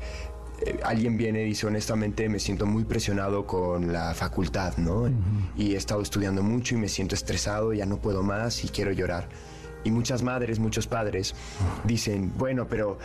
[0.65, 5.09] eh, alguien viene y dice honestamente me siento muy presionado con la facultad, ¿no?
[5.57, 8.91] Y he estado estudiando mucho y me siento estresado, ya no puedo más y quiero
[8.91, 9.27] llorar.
[9.83, 11.33] Y muchas madres, muchos padres
[11.85, 12.97] dicen, bueno, pero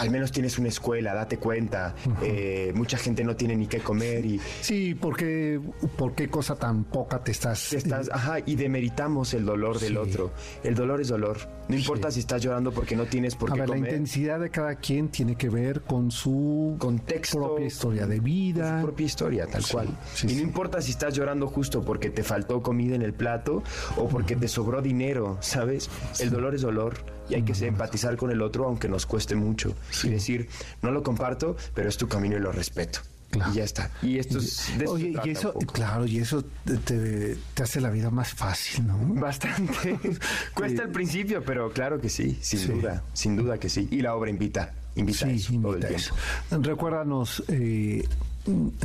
[0.00, 1.94] al menos tienes una escuela, date cuenta.
[2.22, 4.40] Eh, mucha gente no tiene ni qué comer y...
[4.60, 5.60] Sí, porque
[5.96, 7.72] por qué cosa tan poca te estás...
[7.72, 10.32] estás ajá, y demeritamos el dolor del otro.
[10.64, 11.38] El dolor es dolor.
[11.68, 13.82] No importa si estás llorando porque no tienes por qué ver, comer.
[13.82, 18.80] La intensidad de cada quien tiene que ver con su contexto, propia historia de vida.
[18.80, 19.88] Su propia historia, tal cual.
[20.24, 23.62] y no importa si estás llorando justo porque te faltó comida en el plato
[23.96, 25.88] o porque te sobró dinero, ¿sabes?
[26.18, 29.74] El dolor es dolor y hay que empatizar con el otro aunque nos cueste mucho
[30.02, 30.48] y decir,
[30.82, 33.00] no lo comparto, pero es tu camino y lo respeto.
[33.32, 33.90] Y ya está.
[34.02, 34.72] Y esto es.
[34.88, 36.44] Oye, y eso, claro, y eso
[36.84, 38.98] te, hace la vida más fácil, ¿no?
[38.98, 39.96] Bastante.
[40.54, 43.86] Cuesta al principio, pero claro que sí, sin duda, sin duda que sí.
[43.92, 46.16] Y la obra invita, invita a eso todo el tiempo.
[46.50, 48.04] Recuérdanos, eh,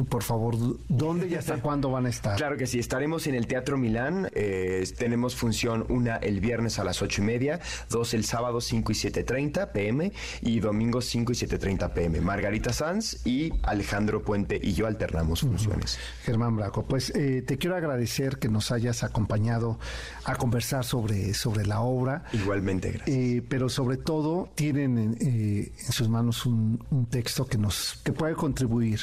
[0.10, 0.56] por favor,
[0.90, 2.36] ¿dónde y hasta cuándo van a estar?
[2.38, 4.30] Claro que sí, estaremos en el Teatro Milán.
[4.34, 8.92] Eh, tenemos función una el viernes a las ocho y media, dos el sábado 5
[8.92, 12.22] y 7.30 pm y domingo 5 y 7.30 pm.
[12.22, 15.98] Margarita Sanz y Alejandro Puente y yo alternamos funciones.
[16.24, 19.80] Germán Braco, pues eh, te quiero agradecer que nos hayas acompañado
[20.26, 22.26] a conversar sobre, sobre la obra.
[22.34, 23.18] Igualmente, gracias.
[23.18, 28.36] Eh, pero sobre todo tienen en, sus manos un, un texto que nos que puede
[28.36, 29.00] contribuir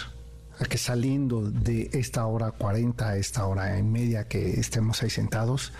[0.62, 5.10] a que saliendo de esta hora 40 a esta hora y media que estemos ahí
[5.10, 5.72] sentados,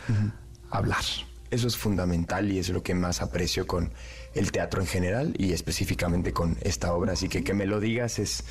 [0.71, 1.03] hablar.
[1.51, 3.93] Eso es fundamental y es lo que más aprecio con
[4.35, 7.13] el teatro en general y específicamente con esta obra.
[7.13, 8.45] Así que que me lo digas es,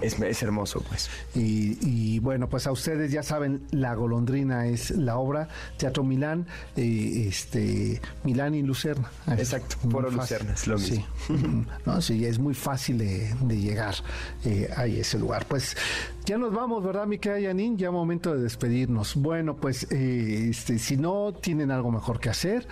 [0.00, 1.10] es, hermoso, pues.
[1.34, 7.26] Y, bueno, pues a ustedes ya saben, La Golondrina es la obra, Teatro Milán, eh,
[7.28, 9.10] este, Milán y Lucerna.
[9.26, 11.06] Exacto, por Lucerna, es lo mismo.
[11.28, 11.34] Sí,
[11.84, 13.94] no, sí es muy fácil de, llegar
[14.44, 15.46] eh, a ese lugar.
[15.46, 15.76] Pues
[16.24, 17.76] ya nos vamos, ¿verdad, mi querida Janine?
[17.76, 19.14] Ya momento de despedirnos.
[19.16, 22.66] Bueno, pues eh, este, si no tienen algo mejor que hacer,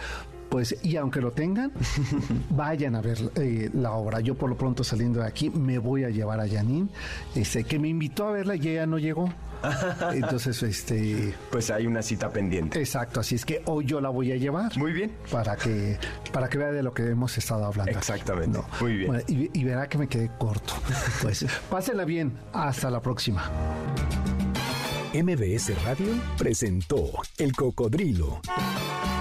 [0.49, 1.73] pues y aunque lo tengan,
[2.51, 4.21] vayan a ver eh, la obra.
[4.21, 6.89] Yo por lo pronto saliendo de aquí me voy a llevar a Janine,
[7.35, 9.33] este, que me invitó a verla y ella no llegó.
[10.13, 11.35] Entonces, este.
[11.51, 12.79] Pues hay una cita pendiente.
[12.79, 14.77] Exacto, así es que hoy yo la voy a llevar.
[14.77, 15.13] Muy bien.
[15.31, 15.99] Para que,
[16.33, 17.93] para que vea de lo que hemos estado hablando.
[17.93, 18.61] Exactamente.
[18.81, 19.23] Muy bien.
[19.27, 20.75] y, y, verá que me quedé corto.
[21.23, 22.33] Pues pásenla bien.
[22.53, 23.51] Hasta la próxima.
[25.15, 28.41] MBS Radio presentó El Cocodrilo.